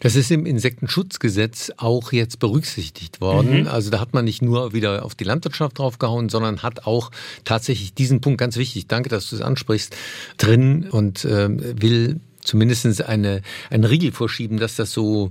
Das 0.00 0.14
ist 0.14 0.30
im 0.30 0.46
Insektenschutzgesetz 0.46 1.72
auch 1.76 2.12
jetzt 2.12 2.38
berücksichtigt 2.38 3.20
worden. 3.20 3.66
Also 3.66 3.90
da 3.90 4.00
hat 4.00 4.14
man 4.14 4.24
nicht 4.24 4.40
nur 4.40 4.72
wieder 4.72 5.04
auf 5.04 5.14
die 5.14 5.24
Landwirtschaft 5.24 5.78
draufgehauen, 5.78 6.28
sondern 6.28 6.62
hat 6.62 6.86
auch 6.86 7.10
tatsächlich 7.44 7.92
diesen 7.92 8.20
Punkt, 8.20 8.38
ganz 8.38 8.56
wichtig, 8.56 8.86
danke, 8.86 9.08
dass 9.08 9.30
du 9.30 9.36
es 9.36 9.42
ansprichst, 9.42 9.96
drin 10.38 10.88
und 10.90 11.24
äh, 11.24 11.48
will 11.50 12.20
zumindest 12.40 13.02
eine, 13.02 13.42
einen 13.70 13.84
Riegel 13.84 14.12
vorschieben, 14.12 14.58
dass 14.58 14.76
das 14.76 14.92
so 14.92 15.30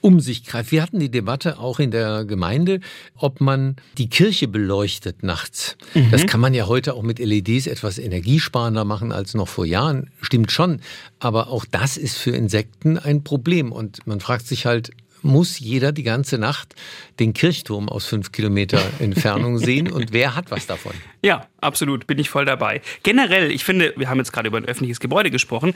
um 0.00 0.20
sich 0.20 0.44
greift. 0.44 0.72
Wir 0.72 0.82
hatten 0.82 0.98
die 0.98 1.10
Debatte 1.10 1.58
auch 1.58 1.78
in 1.78 1.90
der 1.90 2.24
Gemeinde, 2.24 2.80
ob 3.16 3.40
man 3.40 3.76
die 3.96 4.08
Kirche 4.08 4.48
beleuchtet 4.48 5.22
nachts. 5.22 5.76
Das 6.10 6.26
kann 6.26 6.40
man 6.40 6.54
ja 6.54 6.66
heute 6.66 6.94
auch 6.94 7.02
mit 7.02 7.18
LEDs 7.18 7.66
etwas 7.66 7.98
energiesparender 7.98 8.84
machen 8.84 9.12
als 9.12 9.34
noch 9.34 9.48
vor 9.48 9.66
Jahren. 9.66 10.10
Stimmt 10.20 10.52
schon. 10.52 10.80
Aber 11.18 11.48
auch 11.48 11.64
das 11.64 11.96
ist 11.96 12.18
für 12.18 12.30
Insekten 12.30 12.98
ein 12.98 13.24
Problem. 13.24 13.72
Und 13.72 14.06
man 14.06 14.20
fragt 14.20 14.46
sich 14.46 14.66
halt, 14.66 14.92
muss 15.22 15.58
jeder 15.58 15.92
die 15.92 16.02
ganze 16.02 16.38
Nacht 16.38 16.74
den 17.18 17.32
Kirchturm 17.34 17.88
aus 17.88 18.06
fünf 18.06 18.32
Kilometer 18.32 18.80
Entfernung 18.98 19.58
sehen 19.58 19.90
und 19.90 20.12
wer 20.12 20.34
hat 20.34 20.50
was 20.50 20.66
davon? 20.66 20.92
Ja, 21.22 21.46
absolut, 21.60 22.06
bin 22.06 22.18
ich 22.18 22.30
voll 22.30 22.44
dabei. 22.44 22.80
Generell, 23.02 23.50
ich 23.50 23.64
finde, 23.64 23.94
wir 23.96 24.08
haben 24.08 24.18
jetzt 24.18 24.32
gerade 24.32 24.48
über 24.48 24.58
ein 24.58 24.64
öffentliches 24.64 25.00
Gebäude 25.00 25.30
gesprochen. 25.30 25.74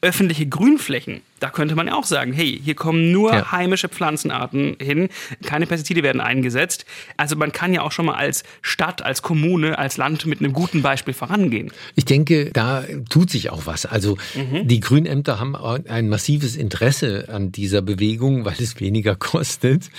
Öffentliche 0.00 0.46
Grünflächen, 0.46 1.22
da 1.44 1.50
könnte 1.50 1.74
man 1.74 1.88
ja 1.88 1.94
auch 1.94 2.04
sagen, 2.04 2.32
hey, 2.32 2.58
hier 2.64 2.74
kommen 2.74 3.12
nur 3.12 3.30
Ja. 3.34 3.52
heimische 3.52 3.90
Pflanzenarten 3.90 4.76
hin, 4.80 5.10
keine 5.44 5.66
Pestizide 5.66 6.02
werden 6.02 6.22
eingesetzt. 6.22 6.86
Also 7.18 7.36
man 7.36 7.52
kann 7.52 7.74
ja 7.74 7.82
auch 7.82 7.92
schon 7.92 8.06
mal 8.06 8.14
als 8.14 8.44
Stadt, 8.62 9.02
als 9.02 9.20
Kommune, 9.20 9.78
als 9.78 9.98
Land 9.98 10.24
mit 10.24 10.38
einem 10.40 10.54
guten 10.54 10.80
Beispiel 10.80 11.12
vorangehen. 11.12 11.70
Ich 11.96 12.06
denke, 12.06 12.50
da 12.54 12.82
tut 13.10 13.28
sich 13.28 13.50
auch 13.50 13.66
was. 13.66 13.84
Also 13.84 14.16
die 14.64 14.80
Grünämter 14.80 15.38
haben 15.38 15.54
ein 15.54 16.08
massives 16.08 16.56
Interesse 16.56 17.28
an 17.28 17.52
dieser 17.52 17.82
Bewegung, 17.82 18.46
weil 18.46 18.54
es 18.58 18.80
weniger 18.80 19.14
kostet. 19.30 19.90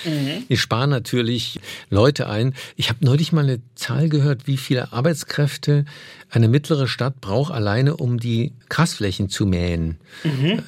Die 0.48 0.56
sparen 0.56 0.90
natürlich 0.90 1.60
Leute 1.90 2.28
ein. 2.28 2.54
Ich 2.74 2.88
habe 2.88 3.04
neulich 3.04 3.32
mal 3.32 3.44
eine 3.44 3.60
Zahl 3.76 4.08
gehört, 4.08 4.48
wie 4.48 4.56
viele 4.56 4.92
Arbeitskräfte 4.92 5.84
eine 6.28 6.48
mittlere 6.48 6.88
Stadt 6.88 7.20
braucht 7.20 7.52
alleine, 7.54 7.96
um 7.96 8.18
die 8.18 8.52
Grasflächen 8.68 9.28
zu 9.28 9.46
mähen. 9.46 9.96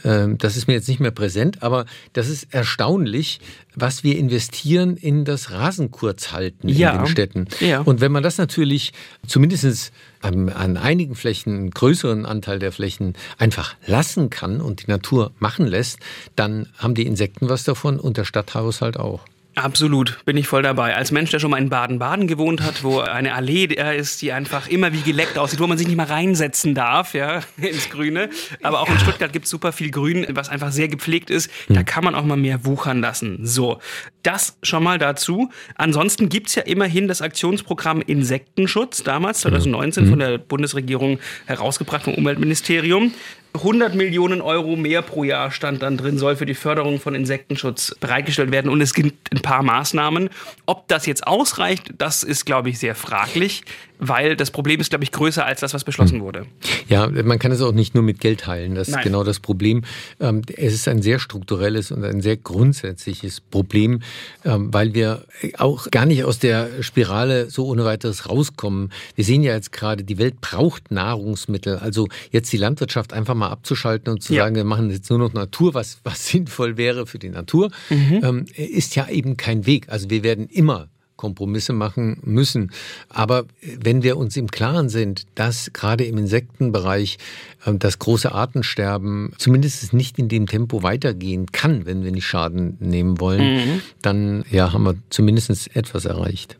Ähm, 0.05 0.39
Das 0.39 0.57
ist 0.57 0.68
mir 0.69 0.75
jetzt 0.75 0.89
nicht 0.89 1.01
mehr 1.01 1.11
präsent, 1.11 1.63
aber 1.63 1.87
das 2.13 2.29
ist 2.29 2.55
erstaunlich, 2.55 3.41
was 3.75 4.05
wir 4.05 4.17
investieren 4.19 4.97
in 4.97 5.25
das 5.25 5.51
Rasenkurzhalten 5.51 6.69
Ja. 6.69 6.93
in 6.93 6.99
den 6.99 7.07
Städten. 7.07 7.49
Ja. 7.61 7.81
Und 7.81 8.01
wenn 8.01 8.13
man 8.13 8.23
das 8.23 8.39
natürlich 8.39 8.93
zumindest 9.27 9.93
an, 10.21 10.49
an 10.51 10.77
einigen 10.77 11.15
Flächen, 11.15 11.55
einen 11.57 11.71
größeren 11.71 12.27
Anteil 12.27 12.59
der 12.59 12.73
Flächen 12.73 13.15
einfach 13.39 13.75
lassen 13.87 14.31
kann 14.31 14.61
und 14.61 14.87
die 14.87 14.91
Natur 14.91 15.33
machen 15.39 15.67
lässt, 15.67 15.99
dann 16.37 16.69
haben 16.77 16.95
die 16.95 17.07
Insekten 17.07 17.49
was 17.49 17.65
davon 17.65 17.99
und 17.99 18.17
der 18.17 18.25
Stadthaushalt 18.25 18.97
auch. 18.99 19.25
Absolut, 19.59 20.25
bin 20.25 20.37
ich 20.37 20.47
voll 20.47 20.63
dabei. 20.63 20.95
Als 20.95 21.11
Mensch, 21.11 21.31
der 21.31 21.41
schon 21.41 21.51
mal 21.51 21.59
in 21.59 21.69
Baden-Baden 21.69 22.29
gewohnt 22.29 22.63
hat, 22.63 22.85
wo 22.85 23.01
eine 23.01 23.35
Allee 23.35 23.65
ist, 23.65 24.23
die 24.23 24.33
einfach 24.33 24.69
immer 24.69 24.93
wie 24.93 25.01
geleckt 25.01 25.37
aussieht, 25.37 25.59
wo 25.59 25.67
man 25.67 25.77
sich 25.77 25.89
nicht 25.89 25.97
mal 25.97 26.07
reinsetzen 26.07 26.75
darf, 26.75 27.13
ja, 27.15 27.41
ins 27.57 27.91
Grüne. 27.91 28.31
Aber 28.63 28.81
auch 28.81 28.89
in 28.89 28.99
Stuttgart 28.99 29.33
gibt 29.33 29.47
es 29.47 29.51
super 29.51 29.73
viel 29.73 29.91
Grün, 29.91 30.27
was 30.31 30.49
einfach 30.49 30.71
sehr 30.71 30.87
gepflegt 30.87 31.31
ist. 31.31 31.51
Da 31.69 31.83
kann 31.83 32.05
man 32.05 32.15
auch 32.15 32.25
mal 32.25 32.37
mehr 32.37 32.65
wuchern 32.65 33.01
lassen. 33.01 33.41
So, 33.43 33.81
das 34.23 34.59
schon 34.63 34.85
mal 34.85 34.99
dazu. 34.99 35.51
Ansonsten 35.75 36.29
gibt's 36.29 36.55
ja 36.55 36.63
immerhin 36.63 37.09
das 37.09 37.21
Aktionsprogramm 37.21 38.01
Insektenschutz, 38.01 39.03
damals 39.03 39.41
2019 39.41 40.09
von 40.09 40.19
der 40.21 40.39
Bundesregierung 40.39 41.19
herausgebracht 41.47 42.05
vom 42.05 42.15
Umweltministerium. 42.15 43.13
100 43.59 43.95
Millionen 43.95 44.41
Euro 44.41 44.77
mehr 44.77 45.03
pro 45.03 45.25
Jahr 45.25 45.51
stand 45.51 45.83
dann 45.83 45.97
drin, 45.97 46.19
soll 46.19 46.37
für 46.37 46.47
die 46.47 46.55
Förderung 46.55 47.01
von 47.01 47.15
Insektenschutz 47.15 47.95
bereitgestellt 48.01 48.51
werden. 48.51 48.71
Und 48.71 48.81
es 48.81 48.95
gibt 48.95 49.33
ein 49.33 49.41
paar 49.41 49.63
Maßnahmen. 49.63 50.31
Ob 50.67 50.89
das 50.89 51.07
jetzt 51.07 51.27
ausreicht, 51.27 51.93
das 51.99 52.23
ist, 52.23 52.47
glaube 52.47 52.71
ich, 52.71 52.79
sehr 52.79 52.95
fraglich, 52.95 53.63
weil 53.99 54.37
das 54.37 54.51
Problem 54.51 54.81
ist, 54.81 54.91
glaube 54.91 55.05
ich, 55.05 55.13
größer 55.13 55.45
als 55.45 55.61
das, 55.61 55.75
was 55.75 55.85
beschlossen 55.85 56.21
wurde. 56.21 56.47
Ja, 56.89 57.09
man 57.09 57.39
kann 57.39 57.51
es 57.53 57.61
auch 57.61 57.73
nicht 57.73 57.95
nur 57.95 58.05
mit 58.05 58.21
Geld 58.21 58.47
heilen. 58.47 58.75
Das 58.75 58.89
ist 58.89 58.95
Nein. 58.95 59.05
genau 59.05 59.25
das 59.25 59.41
Problem. 59.41 59.83
Ähm, 60.21 60.43
Es 60.57 60.73
ist 60.73 60.87
ein 60.89 61.03
sehr 61.03 61.19
strukturelles 61.19 61.91
und 61.91 62.05
ein 62.05 62.21
sehr 62.21 62.37
grundsätzliches 62.37 63.41
Problem, 63.41 64.01
ähm, 64.45 64.73
weil 64.73 64.95
wir 64.95 65.25
auch 65.59 65.91
gar 65.91 66.07
nicht 66.07 66.25
aus 66.25 66.39
der 66.39 66.83
Spirale 66.83 67.51
so 67.51 67.67
ohne 67.67 67.85
weiteres 67.85 68.29
rauskommen. 68.29 68.93
Wir 69.17 69.25
sehen 69.25 69.43
ja 69.43 69.55
jetzt 69.55 69.73
gerade, 69.73 70.05
die 70.05 70.19
Welt 70.19 70.41
braucht 70.41 70.91
Nahrungsmittel. 70.91 71.79
Also 71.79 72.09
jetzt 72.31 72.53
die 72.53 72.57
Landwirtschaft 72.57 73.13
einfach 73.13 73.35
mal 73.35 73.48
abzuschalten 73.51 74.13
und 74.13 74.23
zu 74.23 74.35
Ja. 74.35 74.45
sagen, 74.45 74.57
wir 74.57 74.65
machen 74.65 74.91
jetzt 74.91 75.11
nur 75.11 75.19
noch 75.19 75.33
Natur, 75.33 75.75
was, 75.75 75.99
was 76.05 76.27
sinnvoll 76.29 76.77
wäre 76.77 77.07
für 77.07 77.19
die 77.19 77.31
Natur, 77.31 77.71
ähm, 77.91 78.45
ist 78.57 78.95
ja 78.97 79.09
eben 79.09 79.37
kein 79.37 79.67
Weg. 79.67 79.89
Also 79.89 80.11
wir 80.11 80.23
werden 80.23 80.47
immer 80.49 80.89
Kompromisse 81.17 81.73
machen 81.73 82.19
müssen. 82.23 82.71
Aber 83.09 83.45
wenn 83.81 84.05
wir 84.05 84.17
uns 84.17 84.37
im 84.37 84.51
Klaren 84.51 84.89
sind, 84.89 85.27
dass 85.35 85.73
gerade 85.73 86.05
im 86.05 86.17
Insektenbereich 86.17 87.19
äh, 87.67 87.75
das 87.75 87.99
große 87.99 88.31
Artensterben 88.33 89.33
zumindest 89.37 89.93
nicht 89.93 90.19
in 90.19 90.29
dem 90.29 90.47
Tempo 90.47 90.83
weitergehen 90.85 91.47
kann, 91.51 91.87
wenn 91.87 92.05
wir 92.05 92.13
nicht 92.13 92.25
Schaden 92.27 92.77
nehmen 92.79 93.19
wollen, 93.21 93.83
dann 94.01 94.45
ja, 94.51 94.73
haben 94.73 94.85
wir 94.85 94.95
zumindest 95.11 95.75
etwas 95.77 96.05
erreicht. 96.05 96.57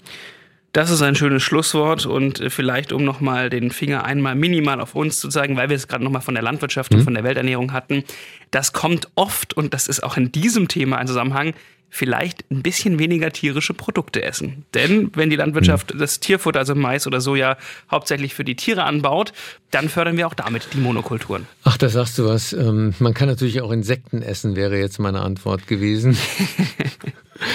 Das 0.73 0.91
ist 0.91 1.01
ein 1.01 1.15
schönes 1.15 1.43
Schlusswort 1.43 2.07
und 2.07 2.41
äh, 2.41 2.51
vielleicht, 2.51 2.93
um 2.93 3.05
nochmal 3.05 3.51
den 3.51 3.71
Finger 3.71 4.05
einmal 4.05 4.35
minimal 4.35 4.81
auf 4.81 4.95
uns 4.95 5.19
zu 5.19 5.29
zeigen, 5.29 5.57
weil 5.57 5.69
wir 5.71 5.77
es 5.77 5.89
gerade 5.89 6.05
nochmal 6.05 6.23
von 6.23 6.35
der 6.35 6.43
Landwirtschaft 6.43 6.95
und 6.95 7.03
von 7.03 7.15
der 7.15 7.25
Welternährung 7.25 7.73
hatten. 7.73 8.05
Das 8.51 8.73
kommt 8.73 9.09
oft, 9.15 9.55
und 9.55 9.73
das 9.75 9.89
ist 9.89 10.03
auch 10.03 10.17
in 10.17 10.31
diesem 10.31 10.69
Thema 10.69 10.99
ein 10.99 11.07
Zusammenhang, 11.07 11.55
vielleicht 11.91 12.45
ein 12.51 12.63
bisschen 12.63 12.99
weniger 12.99 13.33
tierische 13.33 13.73
Produkte 13.73 14.23
essen. 14.23 14.65
Denn 14.75 15.11
wenn 15.15 15.31
die 15.31 15.37
Landwirtschaft 15.37 15.95
das 15.99 16.21
Tierfutter, 16.21 16.59
also 16.59 16.75
Mais 16.75 17.07
oder 17.07 17.21
Soja, 17.21 17.57
hauptsächlich 17.91 18.35
für 18.35 18.45
die 18.45 18.57
Tiere 18.57 18.85
anbaut, 18.85 19.33
dann 19.71 19.89
fördern 19.89 20.17
wir 20.17 20.27
auch 20.27 20.35
damit 20.35 20.69
die 20.75 20.79
Monokulturen. 20.79 21.47
Ach, 21.65 21.77
da 21.79 21.89
sagst 21.89 22.19
du 22.19 22.27
was. 22.27 22.53
Ähm, 22.53 22.95
Man 22.99 23.15
kann 23.15 23.29
natürlich 23.29 23.61
auch 23.63 23.71
Insekten 23.71 24.23
essen, 24.23 24.55
wäre 24.57 24.79
jetzt 24.79 24.99
meine 24.99 25.21
Antwort 25.21 25.67
gewesen. 25.67 26.17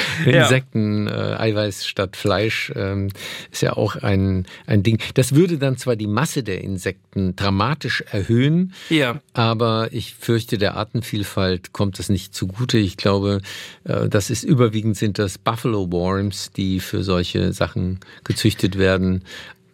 Insekten, 0.25 1.07
äh, 1.07 1.11
Eiweiß 1.11 1.85
statt 1.85 2.15
Fleisch 2.15 2.71
ähm, 2.75 3.09
ist 3.51 3.61
ja 3.61 3.73
auch 3.73 3.95
ein, 3.95 4.45
ein 4.65 4.83
Ding. 4.83 4.99
Das 5.13 5.35
würde 5.35 5.57
dann 5.57 5.77
zwar 5.77 5.95
die 5.95 6.07
Masse 6.07 6.43
der 6.43 6.61
Insekten 6.61 7.35
dramatisch 7.35 8.01
erhöhen, 8.11 8.73
Ja. 8.89 9.19
aber 9.33 9.89
ich 9.91 10.15
fürchte, 10.15 10.57
der 10.57 10.75
Artenvielfalt 10.77 11.73
kommt 11.73 11.99
das 11.99 12.09
nicht 12.09 12.33
zugute. 12.33 12.77
Ich 12.77 12.97
glaube, 12.97 13.41
äh, 13.83 14.07
das 14.09 14.29
ist 14.29 14.43
überwiegend 14.43 14.97
sind 14.97 15.19
das 15.19 15.37
Buffalo 15.37 15.91
Worms, 15.91 16.51
die 16.51 16.79
für 16.79 17.03
solche 17.03 17.53
Sachen 17.53 17.99
gezüchtet 18.23 18.77
werden. 18.77 19.23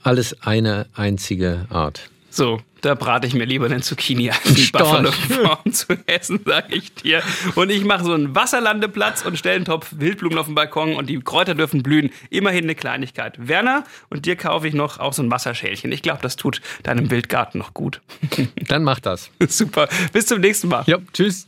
Alles 0.02 0.42
eine 0.44 0.88
einzige 0.94 1.66
Art. 1.70 2.10
So, 2.30 2.62
da 2.82 2.96
brate 2.96 3.28
ich 3.28 3.34
mir 3.34 3.46
lieber 3.46 3.66
eine 3.66 3.82
Zucchini 3.82 4.30
als 4.30 4.44
die 4.44 4.62
Storch. 4.62 4.84
Buffalo-Form 5.04 5.72
zu 5.74 5.88
essen, 6.06 6.40
sag 6.46 6.74
ich 6.74 6.94
dir. 6.94 7.22
Und 7.56 7.70
ich 7.70 7.84
mache 7.84 8.04
so 8.04 8.14
einen 8.14 8.36
Wasserlandeplatz 8.36 9.26
und 9.26 9.38
stelle 9.38 9.58
einen 9.58 9.66
Topf 9.66 9.94
Wildblumen 9.98 10.38
auf 10.38 10.46
den 10.46 10.56
Balkon 10.56 10.96
und 10.96 11.10
die 11.10 11.20
Kräuter 11.20 11.56
dürfen 11.56 11.84
blühen. 11.84 12.12
Immerhin 12.30 12.66
eine 12.66 12.76
Kleinigkeit. 12.76 13.36
Werner, 13.48 13.84
und 14.10 14.26
dir 14.26 14.36
kaufe 14.36 14.68
ich 14.68 14.74
noch 14.74 15.00
auch 15.00 15.14
so 15.14 15.24
ein 15.24 15.32
Wasserschälchen. 15.32 15.92
Ich 15.92 16.02
glaube, 16.02 16.20
das 16.22 16.36
tut 16.36 16.62
deinem 16.84 17.10
Wildgarten 17.10 17.60
noch 17.60 17.74
gut. 17.74 18.02
Dann 18.68 18.84
mach 18.84 19.00
das. 19.00 19.32
Super. 19.48 19.88
Bis 20.14 20.28
zum 20.28 20.40
nächsten 20.42 20.68
Mal. 20.70 20.84
Ja, 20.88 20.98
tschüss. 21.14 21.48